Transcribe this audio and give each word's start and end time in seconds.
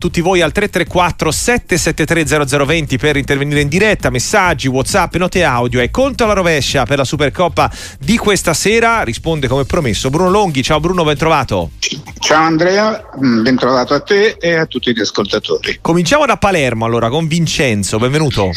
tutti 0.00 0.20
voi 0.20 0.42
al 0.42 0.52
334 0.52 1.32
773 1.32 2.46
0020 2.46 2.98
per 2.98 3.16
intervenire 3.16 3.62
in 3.62 3.68
diretta, 3.68 4.10
messaggi, 4.10 4.68
whatsapp, 4.68 5.12
note 5.16 5.42
audio 5.42 5.80
e 5.80 5.90
conto 5.90 6.22
alla 6.22 6.34
rovescia 6.34 6.84
per 6.84 6.98
la 6.98 7.04
Supercoppa 7.04 7.68
di 7.98 8.16
questa 8.16 8.54
sera. 8.54 9.02
Risponde 9.02 9.48
come 9.48 9.64
promesso 9.64 10.08
Bruno 10.08 10.30
Longhi. 10.30 10.62
Ciao 10.62 10.78
Bruno, 10.78 11.02
ben 11.02 11.16
trovato. 11.16 11.70
Ciao 12.20 12.44
Andrea, 12.44 13.10
mm, 13.20 13.42
ben 13.42 13.56
trovato 13.56 13.94
a 13.94 14.00
te 14.00 14.36
e 14.38 14.54
a 14.54 14.66
tutti 14.66 14.94
gli 14.94 15.00
ascoltatori. 15.00 15.78
Cominciamo 15.80 16.26
da 16.26 16.36
Palermo 16.36 16.84
allora 16.84 17.08
con 17.08 17.26
Vincenzo, 17.26 17.98
benvenuto. 17.98 18.52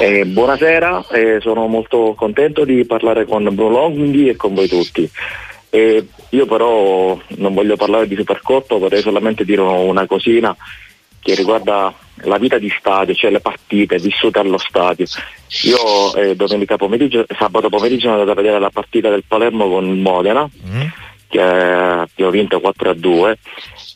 Eh, 0.00 0.26
buonasera, 0.26 1.06
eh, 1.12 1.38
sono 1.40 1.66
molto 1.66 2.12
contento 2.14 2.66
di 2.66 2.84
parlare 2.84 3.24
con 3.24 3.42
Bruno 3.54 3.70
Longhi 3.70 4.28
e 4.28 4.36
con 4.36 4.52
voi 4.52 4.68
tutti. 4.68 5.10
Eh, 5.70 6.06
io 6.30 6.46
però 6.46 7.18
non 7.36 7.54
voglio 7.54 7.76
parlare 7.76 8.06
di 8.06 8.16
Supercotto, 8.16 8.78
vorrei 8.78 9.02
solamente 9.02 9.44
dire 9.44 9.60
una 9.60 10.06
cosina 10.06 10.56
che 11.20 11.34
riguarda 11.34 11.92
la 12.22 12.38
vita 12.38 12.58
di 12.58 12.72
stadio, 12.78 13.14
cioè 13.14 13.30
le 13.30 13.40
partite 13.40 13.98
vissute 13.98 14.38
allo 14.38 14.58
stadio. 14.58 15.06
Io 15.64 16.14
eh, 16.14 16.36
domenica 16.36 16.76
pomeriggio, 16.76 17.26
sabato 17.36 17.68
pomeriggio 17.68 18.02
sono 18.02 18.12
andato 18.14 18.32
a 18.32 18.42
vedere 18.42 18.58
la 18.58 18.70
partita 18.70 19.10
del 19.10 19.24
Palermo 19.26 19.68
con 19.68 19.86
il 19.86 20.00
Modena, 20.00 20.48
mm. 20.48 20.82
che 21.28 21.40
abbiamo 21.40 22.30
vinto 22.30 22.60
4 22.60 22.90
a 22.90 22.94
2 22.94 23.38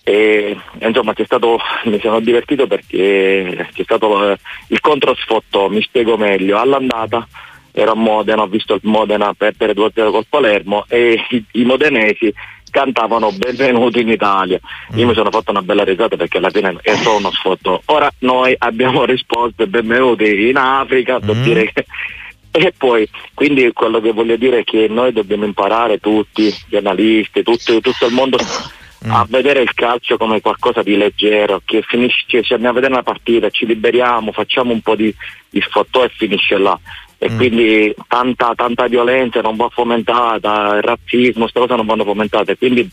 e 0.04 0.56
insomma 0.80 1.14
stato, 1.24 1.58
mi 1.84 2.00
sono 2.00 2.20
divertito 2.20 2.66
perché 2.66 3.68
c'è 3.72 3.82
stato 3.84 4.30
eh, 4.30 4.38
il 4.68 4.80
controsfotto, 4.80 5.68
mi 5.68 5.80
spiego 5.80 6.16
meglio, 6.16 6.58
all'andata 6.58 7.26
ero 7.72 7.92
a 7.92 7.96
Modena, 7.96 8.42
ho 8.42 8.46
visto 8.46 8.74
il 8.74 8.80
Modena 8.84 9.32
perdere 9.34 9.72
2-0 9.72 10.10
col 10.10 10.26
Palermo 10.28 10.84
e 10.88 11.24
i, 11.30 11.44
i 11.52 11.64
modenesi 11.64 12.32
cantavano 12.72 13.30
benvenuti 13.32 14.00
in 14.00 14.08
Italia. 14.08 14.58
Io 14.94 15.04
mm. 15.04 15.08
mi 15.08 15.14
sono 15.14 15.30
fatto 15.30 15.50
una 15.50 15.62
bella 15.62 15.84
risata 15.84 16.16
perché 16.16 16.38
alla 16.38 16.50
fine 16.50 16.76
è 16.80 16.94
solo 16.96 17.18
uno 17.18 17.30
sfoto. 17.30 17.82
Ora 17.86 18.10
noi 18.20 18.54
abbiamo 18.58 19.04
risposto 19.06 19.66
benvenuti 19.66 20.48
in 20.48 20.56
Africa, 20.56 21.20
mm. 21.22 21.42
dire 21.42 21.70
che 21.72 21.84
e 22.54 22.74
poi, 22.76 23.08
quindi 23.32 23.72
quello 23.72 24.00
che 24.00 24.12
voglio 24.12 24.36
dire 24.36 24.60
è 24.60 24.64
che 24.64 24.86
noi 24.88 25.12
dobbiamo 25.12 25.44
imparare 25.44 25.98
tutti, 25.98 26.54
gli 26.68 26.76
analisti, 26.76 27.42
tutto, 27.42 27.80
tutto 27.80 28.06
il 28.06 28.12
mondo, 28.12 28.38
mm. 29.06 29.10
a 29.10 29.26
vedere 29.28 29.60
il 29.60 29.72
calcio 29.74 30.16
come 30.16 30.40
qualcosa 30.40 30.82
di 30.82 30.96
leggero, 30.96 31.60
che 31.64 31.82
finisce, 31.82 32.42
se 32.42 32.54
andiamo 32.54 32.70
a 32.70 32.80
vedere 32.80 32.94
una 32.94 33.02
partita, 33.02 33.50
ci 33.50 33.66
liberiamo, 33.66 34.32
facciamo 34.32 34.72
un 34.72 34.80
po' 34.80 34.96
di, 34.96 35.14
di 35.50 35.60
sfottò 35.60 36.04
e 36.04 36.08
finisce 36.08 36.56
là 36.56 36.78
e 37.22 37.30
mm. 37.30 37.36
quindi 37.36 37.94
tanta, 38.08 38.52
tanta 38.56 38.88
violenza 38.88 39.40
non 39.40 39.54
va 39.54 39.68
fomentata, 39.68 40.74
il 40.74 40.82
razzismo, 40.82 41.42
queste 41.42 41.60
cose 41.60 41.76
non 41.76 41.86
vanno 41.86 42.02
fomentate. 42.02 42.58
Quindi 42.58 42.90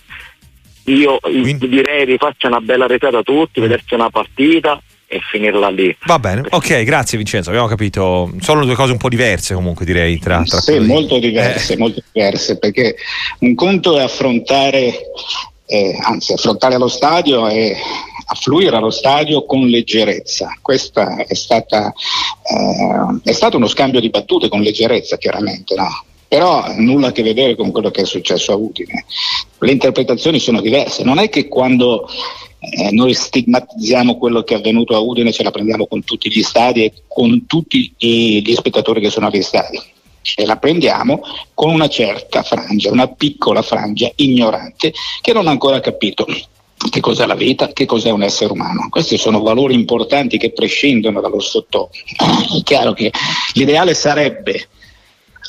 io 0.83 1.17
quindi... 1.19 1.67
direi 1.67 2.05
di 2.05 2.17
farci 2.17 2.45
una 2.45 2.59
bella 2.59 2.85
retata 2.85 3.17
a 3.17 3.23
tutti, 3.23 3.59
mm. 3.59 3.63
vederci 3.63 3.95
una 3.95 4.11
partita 4.11 4.79
e 5.07 5.19
finirla 5.31 5.69
lì. 5.69 5.95
Va 6.05 6.19
bene, 6.19 6.43
ok, 6.47 6.83
grazie 6.83 7.17
Vincenzo, 7.17 7.49
abbiamo 7.49 7.65
capito. 7.65 8.31
Sono 8.39 8.63
due 8.65 8.75
cose 8.75 8.91
un 8.91 8.99
po' 8.99 9.09
diverse 9.09 9.55
comunque 9.55 9.83
direi 9.83 10.19
tra, 10.19 10.43
tra 10.43 10.59
Sì, 10.59 10.77
molto 10.77 11.17
diverse, 11.17 11.73
eh. 11.73 11.77
molto 11.77 12.03
diverse, 12.11 12.59
perché 12.59 12.95
un 13.39 13.55
conto 13.55 13.97
è 13.97 14.03
affrontare, 14.03 14.93
eh, 15.65 15.97
anzi 16.03 16.33
affrontare 16.33 16.77
lo 16.77 16.87
stadio 16.87 17.47
e 17.47 17.75
affluire 18.31 18.75
allo 18.75 18.91
stadio 18.91 19.45
con 19.45 19.67
leggerezza. 19.67 20.57
Questo 20.61 20.99
è, 20.99 21.25
eh, 21.27 21.35
è 23.23 23.31
stato 23.31 23.57
uno 23.57 23.67
scambio 23.67 23.99
di 23.99 24.09
battute 24.09 24.49
con 24.49 24.61
leggerezza, 24.61 25.17
chiaramente, 25.17 25.75
no? 25.75 26.03
però 26.27 26.63
nulla 26.77 27.07
a 27.07 27.11
che 27.11 27.23
vedere 27.23 27.55
con 27.55 27.71
quello 27.71 27.89
che 27.89 28.01
è 28.01 28.05
successo 28.05 28.51
a 28.51 28.55
Udine. 28.55 29.05
Le 29.57 29.71
interpretazioni 29.71 30.39
sono 30.39 30.61
diverse, 30.61 31.03
non 31.03 31.17
è 31.17 31.27
che 31.27 31.47
quando 31.47 32.07
eh, 32.59 32.91
noi 32.91 33.15
stigmatizziamo 33.15 34.15
quello 34.17 34.43
che 34.43 34.53
è 34.53 34.57
avvenuto 34.57 34.95
a 34.95 34.99
Udine 34.99 35.31
ce 35.31 35.43
la 35.43 35.49
prendiamo 35.49 35.87
con 35.87 36.03
tutti 36.03 36.31
gli 36.31 36.43
stadi 36.43 36.85
e 36.85 36.93
con 37.07 37.47
tutti 37.47 37.93
gli 37.97 38.53
spettatori 38.53 39.01
che 39.01 39.09
sono 39.09 39.25
agli 39.25 39.41
stadi. 39.41 39.81
Ce 40.21 40.45
la 40.45 40.57
prendiamo 40.57 41.21
con 41.55 41.71
una 41.71 41.87
certa 41.87 42.43
frangia, 42.43 42.91
una 42.91 43.07
piccola 43.07 43.63
frangia 43.63 44.11
ignorante 44.17 44.93
che 45.21 45.33
non 45.33 45.47
ha 45.47 45.51
ancora 45.51 45.79
capito 45.79 46.27
che 46.89 47.01
cos'è 47.01 47.25
la 47.25 47.35
vita, 47.35 47.67
che 47.73 47.85
cos'è 47.85 48.09
un 48.09 48.23
essere 48.23 48.53
umano. 48.53 48.87
Questi 48.89 49.17
sono 49.17 49.41
valori 49.41 49.73
importanti 49.73 50.37
che 50.37 50.51
prescindono 50.51 51.19
dallo 51.19 51.39
sotto. 51.39 51.89
È 51.91 52.63
chiaro 52.63 52.93
che 52.93 53.11
l'ideale 53.53 53.93
sarebbe 53.93 54.67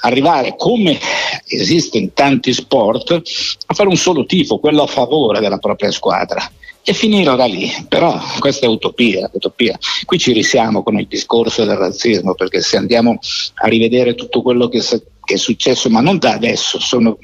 arrivare 0.02 0.54
come 0.56 0.98
esiste 1.46 1.98
in 1.98 2.12
tanti 2.14 2.52
sport 2.52 3.22
a 3.66 3.74
fare 3.74 3.88
un 3.88 3.96
solo 3.96 4.24
tifo, 4.24 4.58
quello 4.58 4.82
a 4.82 4.86
favore 4.86 5.40
della 5.40 5.58
propria 5.58 5.90
squadra 5.90 6.50
e 6.82 6.92
finire 6.94 7.36
da 7.36 7.44
lì. 7.44 7.70
Però 7.88 8.18
questa 8.38 8.66
è 8.66 8.68
utopia, 8.68 9.30
utopia. 9.32 9.78
Qui 10.04 10.18
ci 10.18 10.32
risiamo 10.32 10.82
con 10.82 10.98
il 10.98 11.06
discorso 11.06 11.64
del 11.64 11.76
razzismo 11.76 12.34
perché 12.34 12.60
se 12.60 12.76
andiamo 12.76 13.18
a 13.54 13.68
rivedere 13.68 14.14
tutto 14.14 14.42
quello 14.42 14.68
che, 14.68 14.80
che 14.80 15.34
è 15.34 15.38
successo, 15.38 15.88
ma 15.90 16.00
non 16.00 16.18
da 16.18 16.32
adesso, 16.32 16.80
sono 16.80 17.18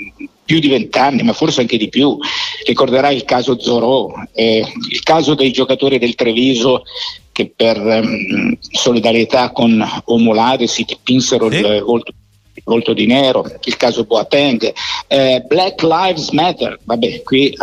più 0.47 0.61
di 0.61 0.69
vent'anni, 0.69 1.23
ma 1.23 1.35
forse 1.35 1.61
anche 1.61 1.77
di 1.77 1.91
più. 1.91 2.17
Ricorderai 2.65 3.15
il 3.15 3.25
caso 3.25 3.61
Zorò, 3.61 4.11
eh, 4.33 4.65
il 4.91 5.03
caso 5.03 5.35
dei 5.35 5.53
giocatori 5.53 5.99
del 5.99 6.15
Treviso 6.15 6.85
che 7.33 7.53
per 7.55 7.79
um, 7.79 8.57
solidarietà 8.59 9.51
con 9.51 9.85
Omolade 10.07 10.67
si 10.67 10.85
dipinsero 10.85 11.51
sì. 11.51 11.59
il 11.59 11.83
volto 11.85 12.13
volto 12.65 12.93
di 12.93 13.07
nero, 13.07 13.45
il 13.65 13.77
caso 13.77 14.05
Boateng, 14.05 14.73
eh, 15.09 15.45
Black 15.47 15.83
Lives 15.83 16.31
Matter, 16.31 16.79
vabbè, 16.83 17.23
qui 17.23 17.49
eh, 17.49 17.57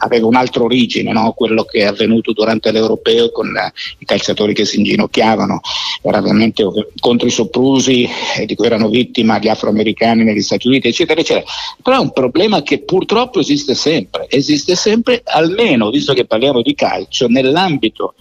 aveva 0.00 0.26
un'altra 0.26 0.62
origine, 0.62 1.12
no? 1.12 1.32
quello 1.32 1.64
che 1.64 1.80
è 1.80 1.84
avvenuto 1.84 2.32
durante 2.32 2.70
l'Europeo 2.70 3.30
con 3.30 3.54
eh, 3.56 3.72
i 3.98 4.04
calciatori 4.04 4.54
che 4.54 4.64
si 4.64 4.78
inginocchiavano, 4.78 5.60
era 6.02 6.20
veramente 6.20 6.64
contro 7.00 7.26
i 7.26 7.30
soprusi 7.30 8.08
eh, 8.38 8.46
di 8.46 8.54
cui 8.54 8.66
erano 8.66 8.88
vittime 8.88 9.38
gli 9.40 9.48
afroamericani 9.48 10.24
negli 10.24 10.40
Stati 10.40 10.68
Uniti, 10.68 10.88
eccetera, 10.88 11.20
eccetera. 11.20 11.46
Però 11.82 11.96
è 11.96 12.00
un 12.00 12.12
problema 12.12 12.62
che 12.62 12.80
purtroppo 12.80 13.40
esiste 13.40 13.74
sempre, 13.74 14.26
esiste 14.28 14.76
sempre 14.76 15.22
almeno, 15.24 15.90
visto 15.90 16.12
che 16.14 16.24
parliamo 16.24 16.62
di 16.62 16.74
calcio, 16.74 17.26
nell'ambito 17.28 18.14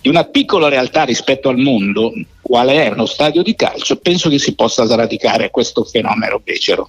di 0.00 0.08
una 0.08 0.24
piccola 0.24 0.68
realtà 0.68 1.04
rispetto 1.04 1.48
al 1.48 1.58
mondo, 1.58 2.12
quale 2.52 2.84
è 2.84 2.90
uno 2.90 3.06
stadio 3.06 3.42
di 3.42 3.54
calcio, 3.54 3.96
penso 3.96 4.28
che 4.28 4.38
si 4.38 4.54
possa 4.54 4.84
sradicare 4.84 5.48
questo 5.48 5.84
fenomeno 5.84 6.38
becero. 6.38 6.86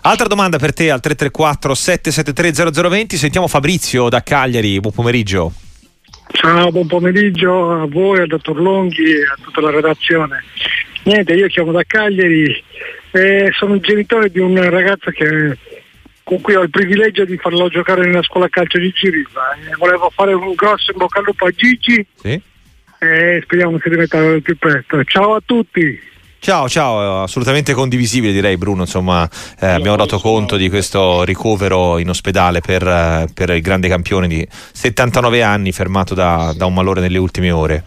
Altra 0.00 0.26
domanda 0.26 0.56
per 0.56 0.72
te 0.72 0.90
al 0.90 0.98
334 0.98 1.74
773 1.74 2.72
0020, 2.80 3.16
sentiamo 3.18 3.48
Fabrizio 3.48 4.08
da 4.08 4.22
Cagliari, 4.22 4.80
buon 4.80 4.94
pomeriggio. 4.94 5.52
Ciao, 6.28 6.70
buon 6.70 6.86
pomeriggio 6.86 7.82
a 7.82 7.86
voi, 7.86 8.20
al 8.20 8.28
dottor 8.28 8.58
Longhi 8.58 9.10
e 9.10 9.24
a 9.24 9.36
tutta 9.42 9.60
la 9.60 9.70
redazione. 9.72 10.42
Niente, 11.02 11.34
io 11.34 11.48
chiamo 11.48 11.70
da 11.70 11.82
Cagliari 11.86 12.64
e 13.10 13.50
sono 13.52 13.74
il 13.74 13.80
genitore 13.82 14.30
di 14.30 14.38
un 14.38 14.58
ragazzo 14.70 15.10
che, 15.10 15.58
con 16.22 16.40
cui 16.40 16.54
ho 16.54 16.62
il 16.62 16.70
privilegio 16.70 17.26
di 17.26 17.36
farlo 17.36 17.68
giocare 17.68 18.06
nella 18.06 18.22
scuola 18.22 18.48
calcio 18.48 18.78
di 18.78 18.90
Ciriba. 18.94 19.54
volevo 19.76 20.08
fare 20.08 20.32
un 20.32 20.54
grosso 20.54 20.92
in 20.92 20.96
bocca 20.96 21.18
al 21.18 21.26
lupo 21.26 21.44
a 21.44 21.50
Gigi. 21.50 22.06
Sì 22.14 22.50
e 23.02 23.40
speriamo 23.42 23.78
si 23.82 23.88
rimetta 23.88 24.18
al 24.18 24.42
più 24.42 24.56
presto. 24.56 25.02
Ciao 25.04 25.34
a 25.34 25.42
tutti! 25.44 26.10
Ciao, 26.38 26.68
ciao, 26.68 27.22
assolutamente 27.22 27.72
condivisibile 27.72 28.32
direi 28.32 28.56
Bruno, 28.56 28.80
insomma 28.80 29.28
eh, 29.60 29.66
abbiamo 29.68 29.96
dato 29.96 30.18
conto 30.18 30.56
di 30.56 30.68
questo 30.68 31.22
ricovero 31.22 31.98
in 31.98 32.08
ospedale 32.08 32.60
per, 32.60 32.84
eh, 32.84 33.26
per, 33.32 33.50
il 33.50 33.60
grande 33.60 33.86
campione 33.86 34.26
di 34.26 34.44
79 34.50 35.40
anni 35.40 35.70
fermato 35.70 36.14
da, 36.14 36.52
da 36.56 36.66
un 36.66 36.74
malore 36.74 37.00
nelle 37.00 37.18
ultime 37.18 37.52
ore. 37.52 37.84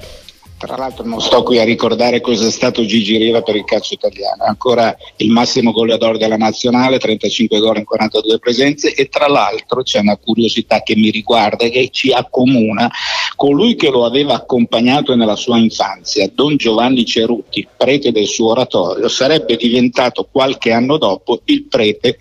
Tra 0.66 0.78
l'altro 0.78 1.06
non 1.06 1.22
sto 1.22 1.44
qui 1.44 1.59
a 1.59 1.64
ricordare 1.64 2.22
cosa 2.22 2.48
è 2.48 2.50
stato 2.50 2.84
Gigi 2.86 3.18
Riva 3.18 3.44
per 3.44 3.56
il 3.56 3.64
calcio 3.66 3.94
italiano, 3.94 4.46
ancora 4.46 4.96
il 5.18 5.30
massimo 5.30 5.72
goleador 5.72 6.18
della 6.18 6.38
nazionale, 6.38 6.98
35 6.98 7.59
gol 7.59 7.78
in 7.78 7.84
42 7.84 8.40
presenze 8.40 8.94
e 8.96 9.08
tra 9.08 9.28
l'altro 9.28 9.84
c'è 9.84 10.00
una 10.00 10.18
curiosità 10.18 10.81
che 10.81 10.96
mi 10.96 11.12
riguarda 11.12 11.66
e 11.66 11.70
che 11.70 11.90
ci 11.92 12.12
accomuna, 12.12 12.90
colui 13.36 13.76
che 13.76 13.92
lo 13.92 14.06
aveva 14.06 14.34
accompagnato 14.34 15.16
nella 15.16 15.35
sua 15.35 15.59
infanzia, 15.59 16.28
Don 16.34 16.56
Giovanni 16.58 17.06
Cerutti, 17.06 17.67
prete 17.78 18.12
del 18.12 18.26
suo 18.26 18.50
oratorio, 18.50 19.08
sarebbe 19.08 19.58
diventato 19.58 20.28
qualche 20.32 20.72
anno 20.72 20.97
dopo 20.97 21.41
il 21.46 21.66
prete, 21.66 22.17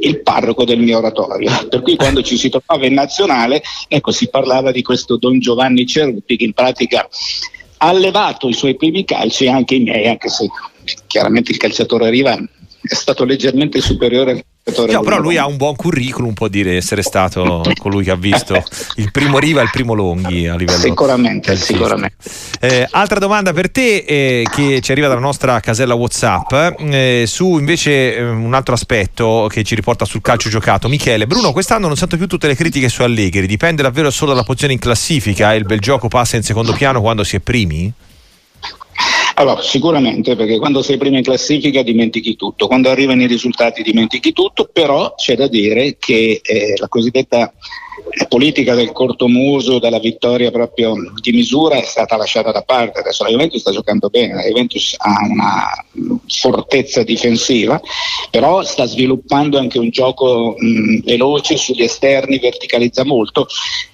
il 0.00 0.22
parroco 0.22 0.64
del 0.64 0.78
mio 0.78 0.98
oratorio. 0.98 1.50
Per 1.68 1.82
cui 1.82 1.96
quando 1.96 2.22
ci 2.22 2.38
si 2.38 2.48
trovava 2.48 2.86
in 2.86 2.94
nazionale, 2.94 3.62
ecco, 3.88 4.10
si 4.10 4.28
parlava 4.30 4.72
di 4.72 4.80
questo 4.80 5.18
Don 5.18 5.38
Giovanni 5.38 5.84
Cerutti 5.86 6.36
che 6.36 6.44
in 6.44 6.54
pratica 6.54 7.06
ha 7.78 7.88
allevato 7.88 8.48
i 8.48 8.54
suoi 8.54 8.76
primi 8.76 9.04
calci 9.04 9.48
anche 9.48 9.76
i 9.76 9.80
miei, 9.80 10.08
anche 10.08 10.28
se 10.28 10.48
chiaramente 11.06 11.52
il 11.52 11.58
calciatore 11.58 12.10
Riva 12.10 12.38
è 12.86 12.94
stato 12.94 13.24
leggermente 13.24 13.80
superiore 13.80 14.30
al 14.30 14.44
No, 14.88 15.02
però 15.02 15.18
lui 15.18 15.36
ha 15.36 15.46
un 15.46 15.58
buon 15.58 15.76
curriculum, 15.76 16.32
può 16.32 16.48
dire 16.48 16.76
essere 16.76 17.02
stato 17.02 17.62
colui 17.78 18.02
che 18.02 18.10
ha 18.10 18.16
visto 18.16 18.64
il 18.96 19.10
primo 19.10 19.38
Riva 19.38 19.60
e 19.60 19.64
il 19.64 19.70
primo 19.70 19.92
Longhi 19.92 20.46
a 20.46 20.56
livello 20.56 20.78
Sicuramente, 20.78 21.54
sicuramente. 21.54 22.16
Eh, 22.60 22.88
altra 22.92 23.18
domanda 23.18 23.52
per 23.52 23.70
te 23.70 23.98
eh, 23.98 24.46
che 24.50 24.80
ci 24.80 24.90
arriva 24.90 25.06
dalla 25.06 25.20
nostra 25.20 25.60
casella 25.60 25.92
WhatsApp 25.92 26.78
eh, 26.78 27.24
su 27.26 27.58
invece 27.58 28.16
eh, 28.16 28.22
un 28.22 28.54
altro 28.54 28.72
aspetto 28.72 29.48
che 29.50 29.64
ci 29.64 29.74
riporta 29.74 30.06
sul 30.06 30.22
calcio 30.22 30.48
giocato. 30.48 30.88
Michele, 30.88 31.26
Bruno, 31.26 31.52
quest'anno 31.52 31.86
non 31.86 31.96
sento 31.96 32.16
più 32.16 32.26
tutte 32.26 32.46
le 32.46 32.54
critiche 32.54 32.88
su 32.88 33.02
Allegri, 33.02 33.46
dipende 33.46 33.82
davvero 33.82 34.10
solo 34.10 34.30
dalla 34.30 34.44
posizione 34.44 34.72
in 34.72 34.78
classifica 34.78 35.52
e 35.52 35.58
il 35.58 35.64
bel 35.64 35.80
gioco 35.80 36.08
passa 36.08 36.36
in 36.36 36.42
secondo 36.42 36.72
piano 36.72 37.02
quando 37.02 37.22
si 37.22 37.36
è 37.36 37.40
primi? 37.40 37.92
Allora, 39.36 39.60
sicuramente, 39.62 40.36
perché 40.36 40.58
quando 40.58 40.80
sei 40.80 40.96
prima 40.96 41.16
in 41.16 41.24
classifica 41.24 41.82
dimentichi 41.82 42.36
tutto, 42.36 42.68
quando 42.68 42.88
arrivano 42.88 43.22
i 43.22 43.26
risultati 43.26 43.82
dimentichi 43.82 44.32
tutto, 44.32 44.68
però 44.72 45.14
c'è 45.16 45.34
da 45.34 45.48
dire 45.48 45.96
che 45.98 46.40
eh, 46.42 46.74
la 46.78 46.86
cosiddetta 46.86 47.52
eh, 48.10 48.26
politica 48.28 48.76
del 48.76 48.92
corto 48.92 49.26
muso, 49.26 49.80
della 49.80 49.98
vittoria 49.98 50.52
proprio 50.52 50.94
di 51.20 51.32
misura 51.32 51.76
è 51.76 51.82
stata 51.82 52.16
lasciata 52.16 52.52
da 52.52 52.62
parte. 52.62 53.00
Adesso 53.00 53.24
la 53.24 53.30
Juventus 53.30 53.60
sta 53.60 53.72
giocando 53.72 54.08
bene, 54.08 54.34
la 54.34 54.42
Juventus 54.42 54.94
ha 54.98 55.26
una 55.28 55.84
fortezza 56.28 57.02
difensiva, 57.02 57.80
però 58.30 58.62
sta 58.62 58.84
sviluppando 58.86 59.58
anche 59.58 59.80
un 59.80 59.90
gioco 59.90 60.54
mh, 60.56 61.02
veloce 61.04 61.56
sugli 61.56 61.82
esterni, 61.82 62.38
verticalizza 62.38 63.04
molto 63.04 63.48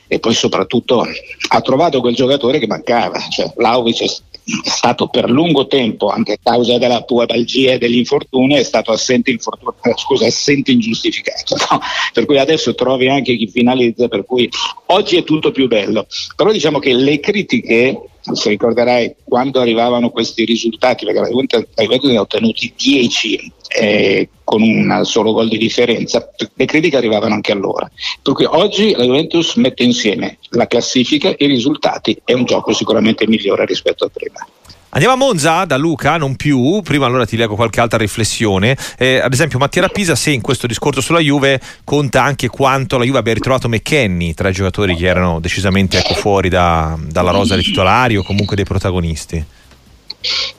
e 0.06 0.18
poi 0.18 0.34
soprattutto 0.34 1.06
ha 1.48 1.60
trovato 1.60 2.00
quel 2.00 2.14
giocatore 2.14 2.58
che 2.58 2.66
mancava, 2.66 3.18
cioè 3.30 3.52
Vlaovic 3.56 4.22
stato 4.64 5.08
per 5.08 5.30
lungo 5.30 5.66
tempo, 5.66 6.08
anche 6.08 6.32
a 6.34 6.38
causa 6.42 6.78
della 6.78 7.02
pubalgia 7.02 7.72
e 7.72 7.78
degli 7.78 7.98
infortuni, 7.98 8.54
è 8.54 8.62
stato 8.62 8.92
assente, 8.92 9.30
infortun- 9.30 9.74
eh, 9.82 9.94
scusa, 9.96 10.26
assente 10.26 10.72
ingiustificato. 10.72 11.56
No? 11.70 11.78
Per 12.12 12.24
cui 12.24 12.38
adesso 12.38 12.74
trovi 12.74 13.08
anche 13.08 13.36
chi 13.36 13.46
finalizza, 13.46 14.08
per 14.08 14.24
cui 14.24 14.48
oggi 14.86 15.16
è 15.16 15.24
tutto 15.24 15.52
più 15.52 15.68
bello. 15.68 16.06
Però 16.34 16.50
diciamo 16.50 16.78
che 16.80 16.94
le 16.94 17.20
critiche 17.20 18.09
se 18.20 18.48
ricorderai 18.48 19.14
quando 19.24 19.60
arrivavano 19.60 20.10
questi 20.10 20.44
risultati, 20.44 21.04
perché 21.04 21.20
la 21.20 21.28
Juventus 21.28 22.10
ne 22.10 22.16
ha 22.16 22.20
ottenuti 22.20 22.72
10 22.76 23.52
eh, 23.68 24.28
con 24.44 24.62
un 24.62 25.00
solo 25.04 25.32
gol 25.32 25.48
di 25.48 25.58
differenza, 25.58 26.28
le 26.54 26.64
critiche 26.64 26.96
arrivavano 26.96 27.34
anche 27.34 27.52
allora. 27.52 27.90
Per 28.22 28.32
cui 28.34 28.44
oggi 28.44 28.92
la 28.92 29.04
Juventus 29.04 29.54
mette 29.54 29.84
insieme 29.84 30.38
la 30.50 30.66
classifica, 30.66 31.32
i 31.36 31.46
risultati 31.46 32.20
e 32.24 32.34
un 32.34 32.44
gioco 32.44 32.72
sicuramente 32.72 33.26
migliore 33.26 33.64
rispetto 33.64 34.06
a 34.06 34.10
prima. 34.12 34.46
Andiamo 34.92 35.14
a 35.14 35.16
Monza 35.16 35.64
da 35.66 35.76
Luca, 35.76 36.16
non 36.16 36.34
più. 36.34 36.80
Prima 36.82 37.06
allora 37.06 37.24
ti 37.24 37.36
leggo 37.36 37.54
qualche 37.54 37.80
altra 37.80 37.96
riflessione. 37.96 38.76
Eh, 38.98 39.18
ad 39.18 39.32
esempio, 39.32 39.58
Mattia 39.58 39.82
Rapisa, 39.82 40.16
se 40.16 40.32
in 40.32 40.40
questo 40.40 40.66
discorso 40.66 41.00
sulla 41.00 41.20
Juve 41.20 41.60
conta 41.84 42.24
anche 42.24 42.48
quanto 42.48 42.98
la 42.98 43.04
Juve 43.04 43.18
abbia 43.18 43.34
ritrovato 43.34 43.68
McKenny 43.68 44.34
tra 44.34 44.48
i 44.48 44.52
giocatori 44.52 44.96
che 44.96 45.06
erano 45.06 45.38
decisamente 45.38 45.98
ecco, 45.98 46.14
fuori 46.14 46.48
da, 46.48 46.98
dalla 47.08 47.30
rosa 47.30 47.54
dei 47.54 47.62
titolari 47.62 48.16
o 48.16 48.24
comunque 48.24 48.56
dei 48.56 48.64
protagonisti. 48.64 49.44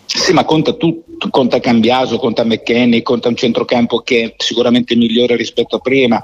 Sì, 0.05 0.31
ma 0.31 0.45
conta 0.45 0.73
tutto, 0.73 1.29
conta 1.29 1.59
Cambiaso, 1.59 2.17
conta 2.17 2.45
McKenny, 2.45 3.01
conta 3.01 3.27
un 3.27 3.35
centrocampo 3.35 3.99
che 3.99 4.23
è 4.23 4.33
sicuramente 4.37 4.95
migliore 4.95 5.35
rispetto 5.35 5.75
a 5.75 5.79
prima. 5.79 6.21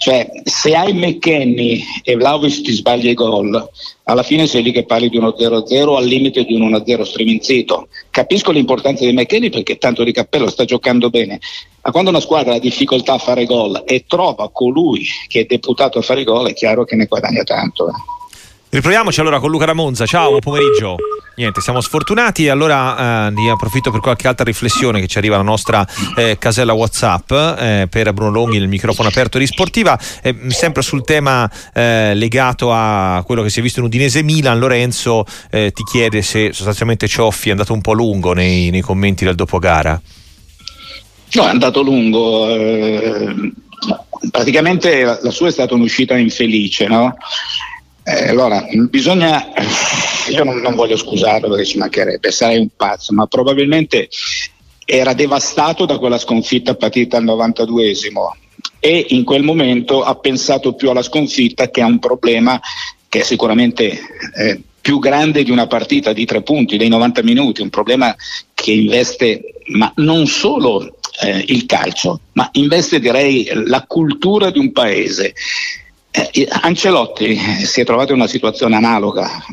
Cioè, 0.00 0.30
se 0.44 0.74
hai 0.74 0.94
McKenny 0.94 1.84
e 2.02 2.16
Vlaovic 2.16 2.62
ti 2.62 2.72
sbaglia 2.72 3.10
i 3.10 3.14
gol, 3.14 3.68
alla 4.04 4.22
fine 4.22 4.46
sei 4.46 4.62
lì 4.62 4.72
che 4.72 4.86
parli 4.86 5.10
di 5.10 5.18
uno 5.18 5.34
0-0 5.38 5.94
al 5.94 6.06
limite 6.06 6.44
di 6.44 6.54
un 6.54 6.70
1-0 6.70 7.02
striminzito. 7.02 7.88
Capisco 8.08 8.50
l'importanza 8.50 9.04
di 9.04 9.12
McKenny 9.12 9.50
perché 9.50 9.76
tanto 9.76 10.02
di 10.02 10.12
cappello 10.12 10.48
sta 10.48 10.64
giocando 10.64 11.10
bene, 11.10 11.38
ma 11.82 11.90
quando 11.90 12.08
una 12.08 12.20
squadra 12.20 12.54
ha 12.54 12.58
difficoltà 12.58 13.12
a 13.12 13.18
fare 13.18 13.44
gol 13.44 13.82
e 13.84 14.06
trova 14.08 14.48
colui 14.50 15.04
che 15.28 15.40
è 15.40 15.44
deputato 15.44 15.98
a 15.98 16.02
fare 16.02 16.24
gol, 16.24 16.48
è 16.48 16.54
chiaro 16.54 16.84
che 16.84 16.96
ne 16.96 17.04
guadagna 17.04 17.42
tanto. 17.42 17.92
Eh. 18.70 18.76
Riproviamoci 18.76 19.20
allora 19.20 19.40
con 19.40 19.50
Luca 19.50 19.64
Ramonza. 19.64 20.06
Ciao, 20.06 20.28
buon 20.28 20.40
pomeriggio. 20.40 20.96
Niente, 21.36 21.60
siamo 21.60 21.80
sfortunati 21.80 22.48
allora 22.48 23.26
eh, 23.26 23.30
ne 23.30 23.50
approfitto 23.50 23.90
per 23.90 24.00
qualche 24.00 24.28
altra 24.28 24.44
riflessione 24.44 25.00
che 25.00 25.06
ci 25.06 25.16
arriva 25.16 25.36
alla 25.36 25.44
nostra 25.44 25.86
eh, 26.16 26.36
casella 26.38 26.74
WhatsApp 26.74 27.30
eh, 27.30 27.86
per 27.88 28.12
Bruno 28.12 28.30
Longhi, 28.30 28.58
il 28.58 28.68
microfono 28.68 29.08
aperto 29.08 29.38
di 29.38 29.46
Sportiva, 29.46 29.98
eh, 30.22 30.36
sempre 30.48 30.82
sul 30.82 31.02
tema 31.02 31.50
eh, 31.72 32.14
legato 32.14 32.72
a 32.72 33.22
quello 33.24 33.42
che 33.42 33.48
si 33.48 33.60
è 33.60 33.62
visto 33.62 33.80
in 33.80 33.86
Udinese 33.86 34.22
Milan. 34.22 34.58
Lorenzo 34.58 35.24
eh, 35.50 35.72
ti 35.72 35.82
chiede 35.82 36.20
se 36.22 36.52
sostanzialmente 36.52 37.08
Cioffi 37.08 37.48
è 37.48 37.52
andato 37.52 37.72
un 37.72 37.80
po' 37.80 37.92
lungo 37.92 38.34
nei, 38.34 38.70
nei 38.70 38.82
commenti 38.82 39.24
del 39.24 39.34
dopogara. 39.34 40.00
No, 41.32 41.46
è 41.46 41.48
andato 41.48 41.82
lungo. 41.82 42.46
praticamente 44.30 45.02
la, 45.02 45.18
la 45.22 45.30
sua 45.30 45.48
è 45.48 45.52
stata 45.52 45.74
un'uscita 45.74 46.16
infelice, 46.18 46.86
no? 46.86 47.16
Eh, 48.02 48.28
allora, 48.28 48.66
bisogna, 48.88 49.52
io 50.28 50.44
non, 50.44 50.58
non, 50.58 50.74
voglio 50.74 50.96
scusarlo 50.96 51.48
perché 51.48 51.64
ci 51.64 51.78
mancherebbe, 51.78 52.30
sarei 52.30 52.58
un 52.58 52.68
pazzo, 52.74 53.12
ma 53.12 53.26
probabilmente 53.26 54.08
era 54.84 55.12
devastato 55.12 55.84
da 55.84 55.98
quella 55.98 56.18
sconfitta 56.18 56.74
patita 56.74 57.18
al 57.18 57.24
92esimo 57.24 58.38
e 58.80 59.06
in 59.10 59.24
quel 59.24 59.42
momento 59.42 60.02
ha 60.02 60.14
pensato 60.16 60.74
più 60.74 60.90
alla 60.90 61.02
sconfitta 61.02 61.70
che 61.70 61.82
a 61.82 61.86
un 61.86 61.98
problema 61.98 62.58
che 63.08 63.20
è 63.20 63.22
sicuramente 63.22 63.98
eh, 64.36 64.60
più 64.80 64.98
grande 64.98 65.42
di 65.42 65.50
una 65.50 65.66
partita 65.66 66.12
di 66.12 66.24
tre 66.24 66.42
punti, 66.42 66.78
dei 66.78 66.88
90 66.88 67.22
minuti, 67.22 67.60
un 67.60 67.70
problema 67.70 68.14
che 68.54 68.72
investe 68.72 69.42
ma 69.66 69.92
non 69.96 70.26
solo 70.26 70.96
eh, 71.20 71.44
il 71.48 71.66
calcio, 71.66 72.20
ma 72.32 72.48
investe 72.52 72.98
direi 72.98 73.50
la 73.66 73.84
cultura 73.86 74.50
di 74.50 74.58
un 74.58 74.72
paese. 74.72 75.34
Eh, 76.12 76.48
Ancelotti 76.62 77.26
eh, 77.26 77.64
si 77.64 77.80
è 77.80 77.84
trovato 77.84 78.10
in 78.10 78.18
una 78.18 78.26
situazione 78.26 78.74
analoga 78.74 79.44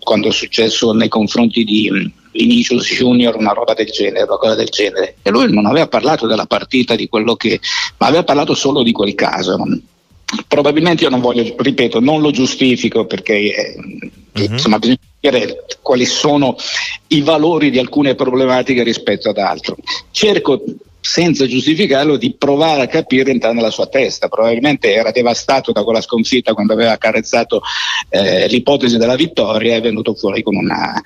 quando 0.00 0.28
è 0.28 0.32
successo 0.32 0.92
nei 0.92 1.08
confronti 1.08 1.64
di 1.64 1.90
mm, 1.90 2.06
Vinicius 2.32 2.86
Junior 2.92 3.34
una 3.36 3.52
roba 3.52 3.72
del 3.72 3.88
genere, 3.90 4.24
una 4.24 4.36
cosa 4.36 4.54
del 4.54 4.68
genere. 4.68 5.16
E 5.22 5.30
lui 5.30 5.50
non 5.50 5.64
aveva 5.64 5.86
parlato 5.88 6.26
della 6.26 6.44
partita, 6.44 6.96
di 6.96 7.08
quello 7.08 7.34
che, 7.34 7.60
ma 7.96 8.08
aveva 8.08 8.24
parlato 8.24 8.54
solo 8.54 8.82
di 8.82 8.92
quel 8.92 9.14
caso. 9.14 9.56
Probabilmente 10.48 11.04
io 11.04 11.10
non 11.10 11.20
voglio, 11.20 11.54
ripeto, 11.56 12.00
non 12.00 12.20
lo 12.20 12.30
giustifico 12.30 13.06
perché 13.06 13.34
eh, 13.34 13.76
uh-huh. 14.34 14.52
insomma, 14.52 14.78
bisogna 14.78 14.98
capire 15.20 15.64
quali 15.80 16.04
sono 16.04 16.56
i 17.08 17.22
valori 17.22 17.70
di 17.70 17.78
alcune 17.78 18.14
problematiche 18.14 18.82
rispetto 18.82 19.30
ad 19.30 19.38
altro. 19.38 19.76
Cerco 20.10 20.62
senza 21.02 21.46
giustificarlo, 21.46 22.16
di 22.16 22.34
provare 22.38 22.82
a 22.82 22.86
capire 22.86 23.32
entrare 23.32 23.54
nella 23.54 23.70
sua 23.70 23.88
testa. 23.88 24.28
Probabilmente 24.28 24.94
era 24.94 25.10
devastato 25.10 25.72
da 25.72 25.82
quella 25.82 26.00
sconfitta 26.00 26.54
quando 26.54 26.72
aveva 26.72 26.92
accarezzato 26.92 27.60
eh, 28.08 28.46
l'ipotesi 28.46 28.96
della 28.98 29.16
vittoria 29.16 29.74
e 29.74 29.78
è 29.78 29.80
venuto 29.82 30.14
fuori 30.14 30.42
con 30.42 30.54
una 30.54 31.02